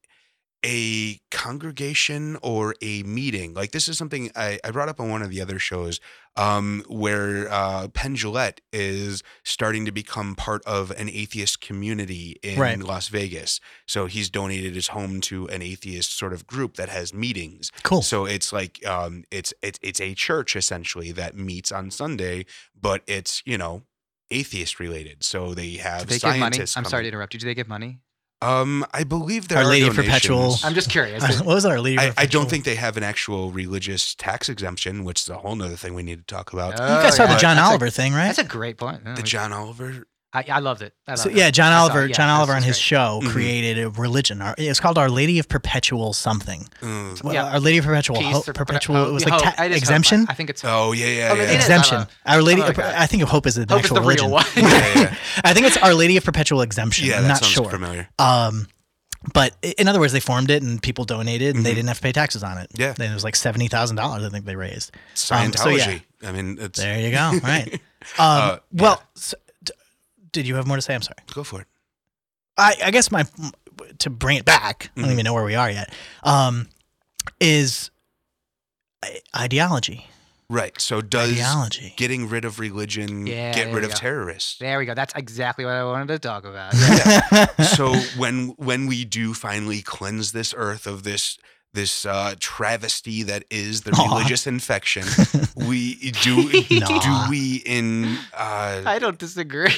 [0.67, 3.55] a congregation or a meeting.
[3.55, 6.01] Like this is something I, I brought up on one of the other shows,
[6.37, 12.59] um, where uh, Penn Jillette is starting to become part of an atheist community in
[12.59, 12.79] Right.
[12.79, 13.61] Las Vegas.
[13.87, 17.71] So he's donated his home to an atheist sort of group that has meetings.
[17.85, 18.03] cool.
[18.03, 22.45] So it's like um, it's it's it's a church essentially that meets on Sunday,
[22.79, 23.83] but it's you know
[24.31, 25.23] atheist related.
[25.23, 26.41] So they Do have they give money?
[26.41, 26.77] scientists.
[26.77, 27.41] I'm sorry to interrupt you.
[27.41, 28.01] Do they give money?
[28.43, 30.13] Um, I believe there Our are Lady of donations.
[30.15, 31.23] Perpetual- I'm just curious.
[31.41, 32.01] what was our leader?
[32.03, 35.57] I, I don't think they have an actual religious tax exemption, which is a whole
[35.57, 36.73] nother thing we need to talk about.
[36.73, 37.35] you guys saw Oh, yeah.
[37.35, 38.27] the John That's a- Oliver thing, right?
[38.27, 39.01] That's a great point.
[39.07, 40.07] Yeah, the we- John Oliver.
[40.33, 40.93] I, I loved it.
[41.09, 41.53] I So loved yeah, it.
[41.53, 42.07] John I saw- Oliver.
[42.09, 42.83] yeah, John Oliver on his great.
[42.83, 43.31] show Mhm.
[43.31, 44.43] created a religion.
[44.59, 46.69] It's called Our Lady of Perpetual something.
[46.83, 47.45] Uh, Well, Yeah.
[47.53, 48.97] Our Lady of Perpetual Peace Hope, Perpetual.
[48.97, 49.77] oh, it was like ta- It is hope.
[49.79, 50.27] exemption.
[50.29, 51.55] I, I think it's oh yeah, yeah, Oh, it yeah.
[51.55, 52.07] exemption.
[52.27, 52.61] Our Lady.
[52.63, 52.73] Oh.
[52.77, 54.27] I think of Hope is the Hope is the religion.
[54.27, 54.45] real one.
[54.57, 55.15] yeah, yeah.
[55.45, 57.07] I think it's Our Lady of Perpetual Exemption.
[57.07, 57.71] Yeah, I'm that not sounds sure.
[57.71, 58.09] familiar.
[58.19, 58.67] Um,
[59.33, 61.77] but in other words, they formed it and people donated and they Mhm.
[61.77, 62.71] didn't have to pay taxes on it.
[62.77, 62.93] Yeah.
[62.93, 64.25] Then it was like seventy thousand dollars.
[64.25, 64.93] I think they raised.
[65.15, 65.57] Scientology.
[65.57, 65.99] so yeah.
[66.29, 67.39] I mean, it's There you go.
[67.43, 67.81] Right.
[68.19, 69.46] Um, Uh, well, so, d-
[70.37, 70.95] did you have more to say?
[70.95, 71.19] I'm sorry.
[71.35, 71.67] go for it.
[72.59, 73.25] I, I guess my
[73.99, 74.91] to bring it back.
[74.97, 75.13] I don't Mhm.
[75.15, 75.93] even know where we are yet.
[76.23, 76.69] Um,
[77.41, 77.91] is
[79.37, 80.07] ideology.
[80.49, 80.81] Right.
[80.81, 81.95] So does Ideology.
[81.97, 83.97] getting rid of religion Yeah, get rid of go.
[83.97, 84.59] terrorists?
[84.61, 84.95] There we go.
[84.95, 86.73] That's exactly what I wanted to talk about.
[87.77, 91.37] so when when we do finally cleanse this earth of this
[91.77, 94.03] this uh, travesty that is the Aw.
[94.17, 95.05] religious infection,
[95.69, 96.37] we do
[96.81, 96.99] Nah.
[96.99, 99.71] do we in uh, I don't disagree.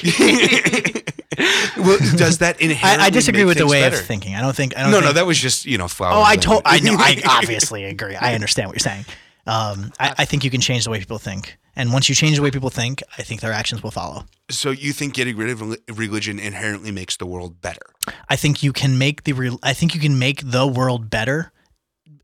[1.77, 3.97] well, does that inherently I, I disagree make with the way better?
[3.97, 4.35] of thinking.
[4.35, 4.75] I don't think.
[4.77, 6.13] I don't No, think, no, that was just you know flower.
[6.15, 6.61] Oh, I told.
[6.65, 6.95] I know.
[6.97, 8.15] I obviously agree.
[8.15, 9.05] I understand what you're saying.
[9.47, 12.35] Um, I, I think you can change the way people think, and once you change
[12.37, 14.25] the way people think, I think their actions will follow.
[14.49, 17.81] so you think getting rid of religion inherently makes the world better?
[18.29, 19.33] I think you can make the.
[19.33, 21.51] Real, I think you can make the world better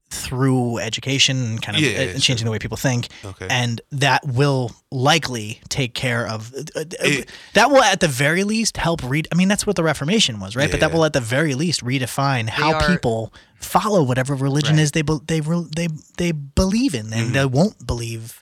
[0.09, 3.47] through education and kind of Yeah, yeah, uh, yeah, changing the way people think, Okay.
[3.49, 6.53] and that will likely take care of.
[6.53, 9.27] Uh, uh, It- that will, at the very least, help read.
[9.31, 10.69] I mean, that's what the Reformation was, right?
[10.71, 10.95] but that Yeah.
[10.95, 14.83] will, at the very least, redefine how are- people follow whatever religion Right.
[14.83, 15.87] is they be, they they
[16.17, 17.33] they believe in, and Mhm.
[17.33, 18.41] they won't believe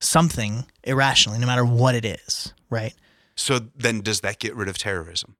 [0.00, 2.94] something irrationally, no matter what it is, right?
[3.36, 5.36] So then, does that get rid of terrorism?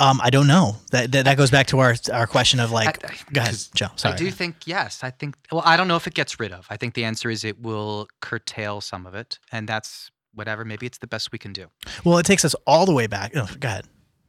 [0.00, 0.76] Um, I don't know.
[0.92, 3.56] That, that that goes back to our our question of like, I- I- go ahead,
[3.74, 3.88] Joe.
[3.96, 4.14] Sorry.
[4.14, 5.02] I do think yes.
[5.02, 6.66] I think well, I don't know if it gets rid of.
[6.70, 10.64] I think the answer is it will curtail some of it, and that's whatever.
[10.64, 11.66] Maybe it's the best we can do.
[12.04, 13.32] Well, it takes us all the way back.
[13.34, 13.86] Oh, go ahead.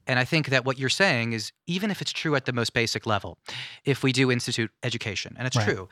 [0.08, 2.74] And I think that what you're saying is even if it's true at the most
[2.74, 3.38] basic level,
[3.86, 5.68] if we do institute education, and it's Right.
[5.68, 5.88] true,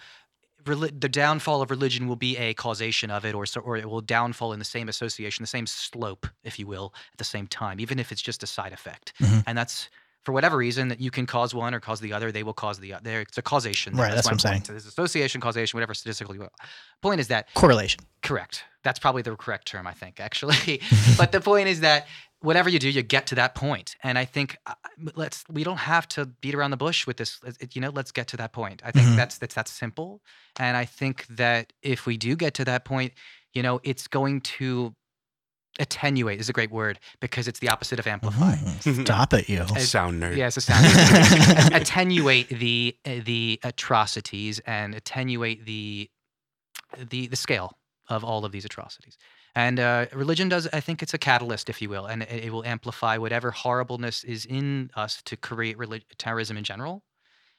[0.65, 4.01] the downfall of religion will be a causation of it, or so, or it will
[4.01, 7.79] downfall in the same association, the same slope, if you will, at the same time,
[7.79, 9.13] even if it's just a side effect.
[9.19, 9.43] Mhm.
[9.47, 9.89] And that's
[10.25, 12.79] for whatever reason that you can cause one or cause the other, they will cause
[12.79, 13.21] the other.
[13.21, 13.95] It's a causation.
[13.95, 14.65] Right, that's my what I'm saying.
[14.65, 16.51] So there's association, causation, whatever statistical you will.
[17.01, 18.01] Point is that Correlation.
[18.23, 18.65] Correct.
[18.83, 20.81] That's probably the correct term, I think, actually.
[21.17, 22.07] but the point is that
[22.41, 23.95] whatever you do, you get to that point.
[24.03, 24.73] And I think uh,
[25.15, 27.39] let's we don't have to beat around the bush with this.
[27.59, 28.81] It- You know, let's get to that point.
[28.85, 29.15] I think Mhm.
[29.15, 30.21] that's that's that simple.
[30.59, 33.13] And I think that if we do get to that point,
[33.53, 34.93] you know, it's going to
[35.79, 38.55] attenuate is a great word because it's the opposite of amplify.
[38.55, 39.01] Mhm.
[39.05, 39.59] Stop it, you.
[39.75, 40.35] As- Sound nerd.
[40.35, 40.85] Yeah, it's a sound.
[41.73, 46.09] attenuate the uh, the atrocities and attenuate the
[46.97, 47.77] the the scale
[48.09, 49.17] of all of these atrocities.
[49.57, 52.53] And uh, religion does, I think, it's a catalyst, if you will, and it, it
[52.53, 57.01] will amplify whatever horribleness is in us to create relig- terrorism in general.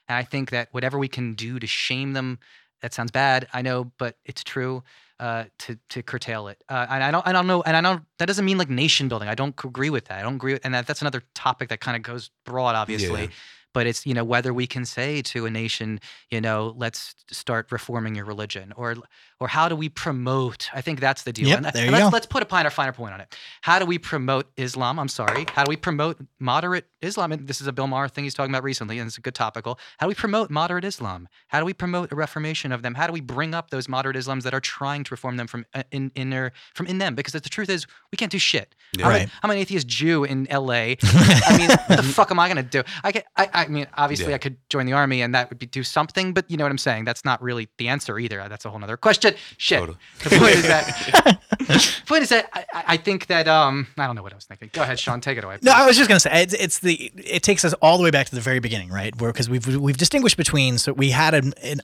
[0.07, 2.39] And I think that whatever we can do to shame them,
[2.83, 4.85] that sounds bad, I know, but it's true.
[5.19, 8.05] Uh, to to curtail it, uh, and I don't I don't know, and I don't.
[8.19, 9.29] That doesn't mean like nation building.
[9.29, 10.21] I don't agree with that.
[10.21, 13.23] I don't agree, with, and that, that's another topic that kind of goes broad, obviously.
[13.23, 13.29] Yeah.
[13.75, 16.01] But it's you know whether we can say to a nation,
[16.31, 18.97] you know, let's start reforming your religion, or
[19.41, 20.69] or how do we promote?
[20.75, 21.49] I think that's the deal.
[21.49, 22.11] Yep, and there and you let's, go.
[22.13, 23.37] let's put a finer finer point on it.
[23.61, 24.99] How do we promote Islam?
[24.99, 25.47] I'm sorry.
[25.55, 27.31] How do we promote moderate Islam?
[27.33, 29.35] And this is a Bill Maher thing he's talking about recently, and it's a good
[29.35, 29.79] topical.
[29.99, 31.29] How do we promote moderate Islam?
[31.49, 32.95] How do we promote a reformation of them?
[32.95, 35.67] How do we bring up those moderate Islams that are trying to reform them from
[35.75, 37.15] uh, in in their from in them?
[37.15, 38.75] Because the truth is, we can't do shit.
[38.99, 39.05] Yeah.
[39.07, 39.29] I'm, Right.
[39.29, 40.97] a, I'm an atheist Jew in L.A.
[41.03, 42.83] I mean, what the fuck am I gonna do?
[43.05, 44.35] I get, I, I mean, obviously, Yeah.
[44.37, 46.71] I could join the army and that would be do something, but you know what
[46.71, 47.05] I'm saying.
[47.05, 48.45] That's not really the answer either.
[48.49, 49.35] That's a whole nother question.
[49.57, 49.79] Shit.
[49.81, 49.99] Totally.
[50.25, 52.03] The point is that.
[52.07, 54.45] point is that I, I I think that um I don't know what I was
[54.45, 54.71] thinking.
[54.73, 55.21] Go ahead, Sean.
[55.21, 55.59] Take it away.
[55.63, 58.11] No, I was just gonna say it's, it's the it takes us all the way
[58.11, 59.15] back to the very beginning, right?
[59.21, 61.81] Where because we've we've distinguished between so we had an, an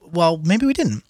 [0.00, 1.02] well maybe we didn't,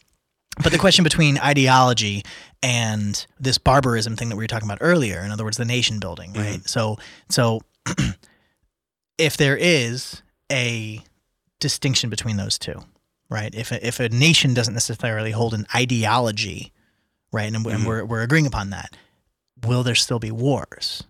[0.62, 2.22] but the question between ideology
[2.62, 6.00] and this barbarism thing that we were talking about earlier, in other words, the nation
[6.00, 6.60] building, right?
[6.68, 6.98] So
[7.28, 7.60] so
[9.18, 11.02] if there is a
[11.60, 12.82] distinction between those two,
[13.28, 13.54] right?
[13.54, 16.72] If a, if a nation doesn't necessarily hold an ideology,
[17.32, 17.86] right, and, and Mhm.
[17.86, 18.96] we're we're agreeing upon that,
[19.64, 21.02] will there still be wars?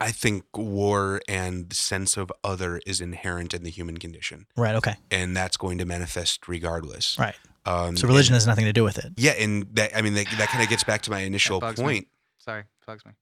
[0.00, 4.76] I think war and sense of other is inherent in the human condition, Right.
[4.76, 4.94] Okay.
[5.10, 7.18] and that's going to manifest regardless.
[7.18, 7.34] Right.
[7.66, 9.12] Um, So religion and- has nothing to do with it.
[9.16, 11.78] yeah, and that I mean that, that kind of gets back to my initial bugs
[11.80, 11.84] me.
[11.84, 12.08] point.
[12.38, 13.12] Sorry, bugs me.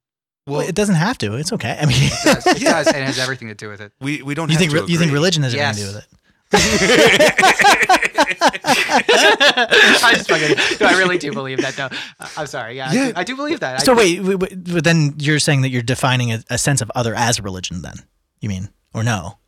[0.46, 1.34] Well, it doesn't have to.
[1.34, 1.76] It's okay.
[1.80, 2.46] I mean, It does.
[2.46, 2.72] It Yeah.
[2.84, 3.92] does, and it has everything to do with it.
[4.00, 5.76] we we don't you have think to re- you think religion has Yes.
[5.76, 6.10] anything to do with it?
[8.78, 11.74] I just fucking, no, I really do believe that.
[11.76, 11.88] though.
[12.36, 12.76] I'm sorry.
[12.76, 13.82] Yeah, I, do, I do believe that.
[13.84, 16.80] So do- wait, wait, wait, but then you're saying that you're defining a, a sense
[16.80, 17.82] of other as religion.
[17.82, 17.94] Then
[18.40, 19.38] you mean or no?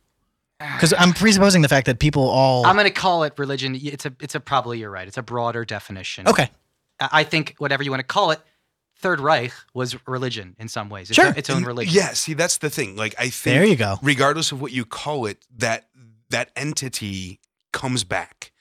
[0.75, 3.75] Because I'm presupposing the fact that people all I'm gonna call it religion.
[3.81, 5.07] It's a, it's a probably you're right.
[5.07, 6.27] It's a broader definition.
[6.27, 6.49] okay.
[6.99, 8.39] I I think whatever you want to call it,
[8.99, 11.09] Third Reich was religion in some ways.
[11.09, 11.33] It's Sure.
[11.35, 11.93] its own religion.
[11.95, 12.95] Yeah, see that's the thing.
[12.95, 13.97] Like I think There you go.
[14.01, 15.87] regardless of what you call it, that
[16.29, 17.39] that entity
[17.71, 18.51] comes back.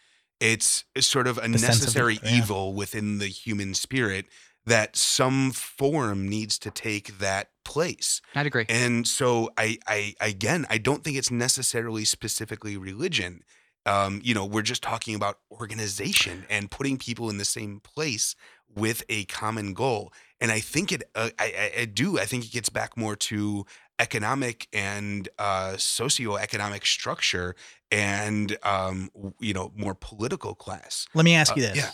[0.40, 2.36] It's, it's sort of a The sense of necessary it, yeah.
[2.38, 4.26] evil within the human spirit
[4.64, 8.20] that some form needs to take that place.
[8.34, 8.66] I'd agree.
[8.68, 13.42] And so I, I again, I don't think it's necessarily specifically religion.
[13.88, 18.36] Um, you know, we're just talking about organization and putting people in the same place
[18.74, 20.12] with a common goal.
[20.40, 23.64] And I think it, uh, I, I, do, I think it gets back more to
[23.98, 27.56] economic and uh, socioeconomic structure
[27.90, 29.10] and, um,
[29.40, 31.06] you know, more political class.
[31.14, 31.76] Let me ask Uh, you this.
[31.76, 31.90] yeah.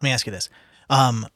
[0.00, 0.50] Let me ask you this.
[0.90, 1.26] Um,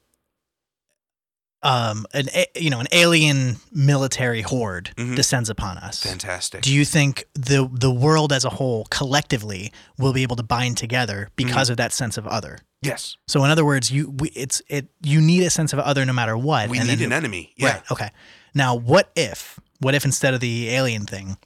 [1.62, 5.14] um, an a- you know an alien military horde Mhm.
[5.16, 6.02] descends upon us.
[6.02, 6.62] Fantastic.
[6.62, 10.76] Do you think the the world as a whole collectively will be able to bind
[10.78, 11.72] together because Mm-hmm.
[11.72, 12.58] of that sense of other?
[12.82, 13.16] yes.
[13.28, 16.12] So in other words, you we, it's it you need a sense of other no
[16.14, 16.70] matter what.
[16.70, 17.52] We and need then- an enemy.
[17.56, 17.72] Yeah.
[17.74, 17.82] Right.
[17.90, 18.10] Okay.
[18.54, 21.36] Now, what if what if instead of the alien thing,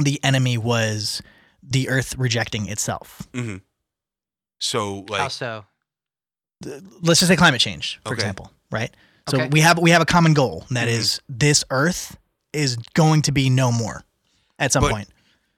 [0.00, 1.22] the enemy was
[1.62, 3.28] the Earth rejecting itself?
[3.32, 3.58] hmm
[4.58, 5.64] So, How so?
[7.00, 8.20] let's just say climate change, for Okay.
[8.22, 8.92] example, right?
[9.30, 9.48] So Okay.
[9.50, 10.92] we have we have a common goal and that Mhm.
[10.98, 12.16] is this Earth
[12.52, 14.04] is going to be no more
[14.58, 15.08] at some But point.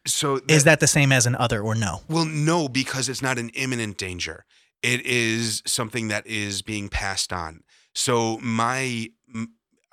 [0.06, 2.02] so Is that the same as an other or no?
[2.08, 4.44] Well, no, because it's not an imminent danger.
[4.82, 7.62] It is something that is being passed on.
[7.94, 9.08] So my,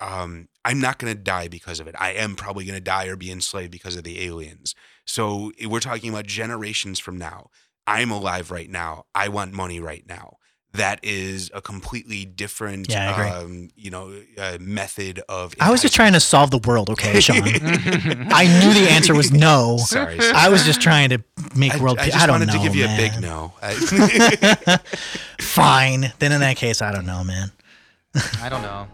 [0.00, 1.94] um, I'm not going to die because of it.
[1.98, 4.74] I am probably going to die or be enslaved because of the aliens.
[5.06, 7.48] So we're talking about generations from now.
[7.86, 9.06] I'm alive right now.
[9.14, 10.36] I want money right now.
[10.74, 15.54] That is a completely different, Yeah, um, you know, uh, method of.
[15.60, 17.36] I was just trying to solve the world, okay, Sean.
[17.44, 19.76] I knew the answer was no.
[19.76, 20.32] Sorry, sorry.
[20.34, 21.22] I was just trying to
[21.54, 21.98] make I, world.
[21.98, 22.14] I peace.
[22.14, 22.98] just I don't wanted know, to give you man.
[22.98, 23.52] a big no.
[23.60, 24.78] I-
[25.40, 26.12] Fine.
[26.18, 27.50] Then in that case, I don't know, man.
[28.40, 28.86] I don't know.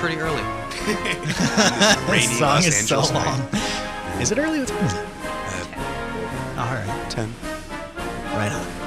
[0.00, 0.40] Pretty early.
[2.10, 4.22] rainy this song Los is so Angeles night.
[4.22, 4.60] Is it early?
[4.60, 5.06] What time is it?
[6.56, 7.10] Uh, All right.
[7.10, 7.34] 10.
[8.32, 8.40] Right on.
[8.40, 8.79] I don't know.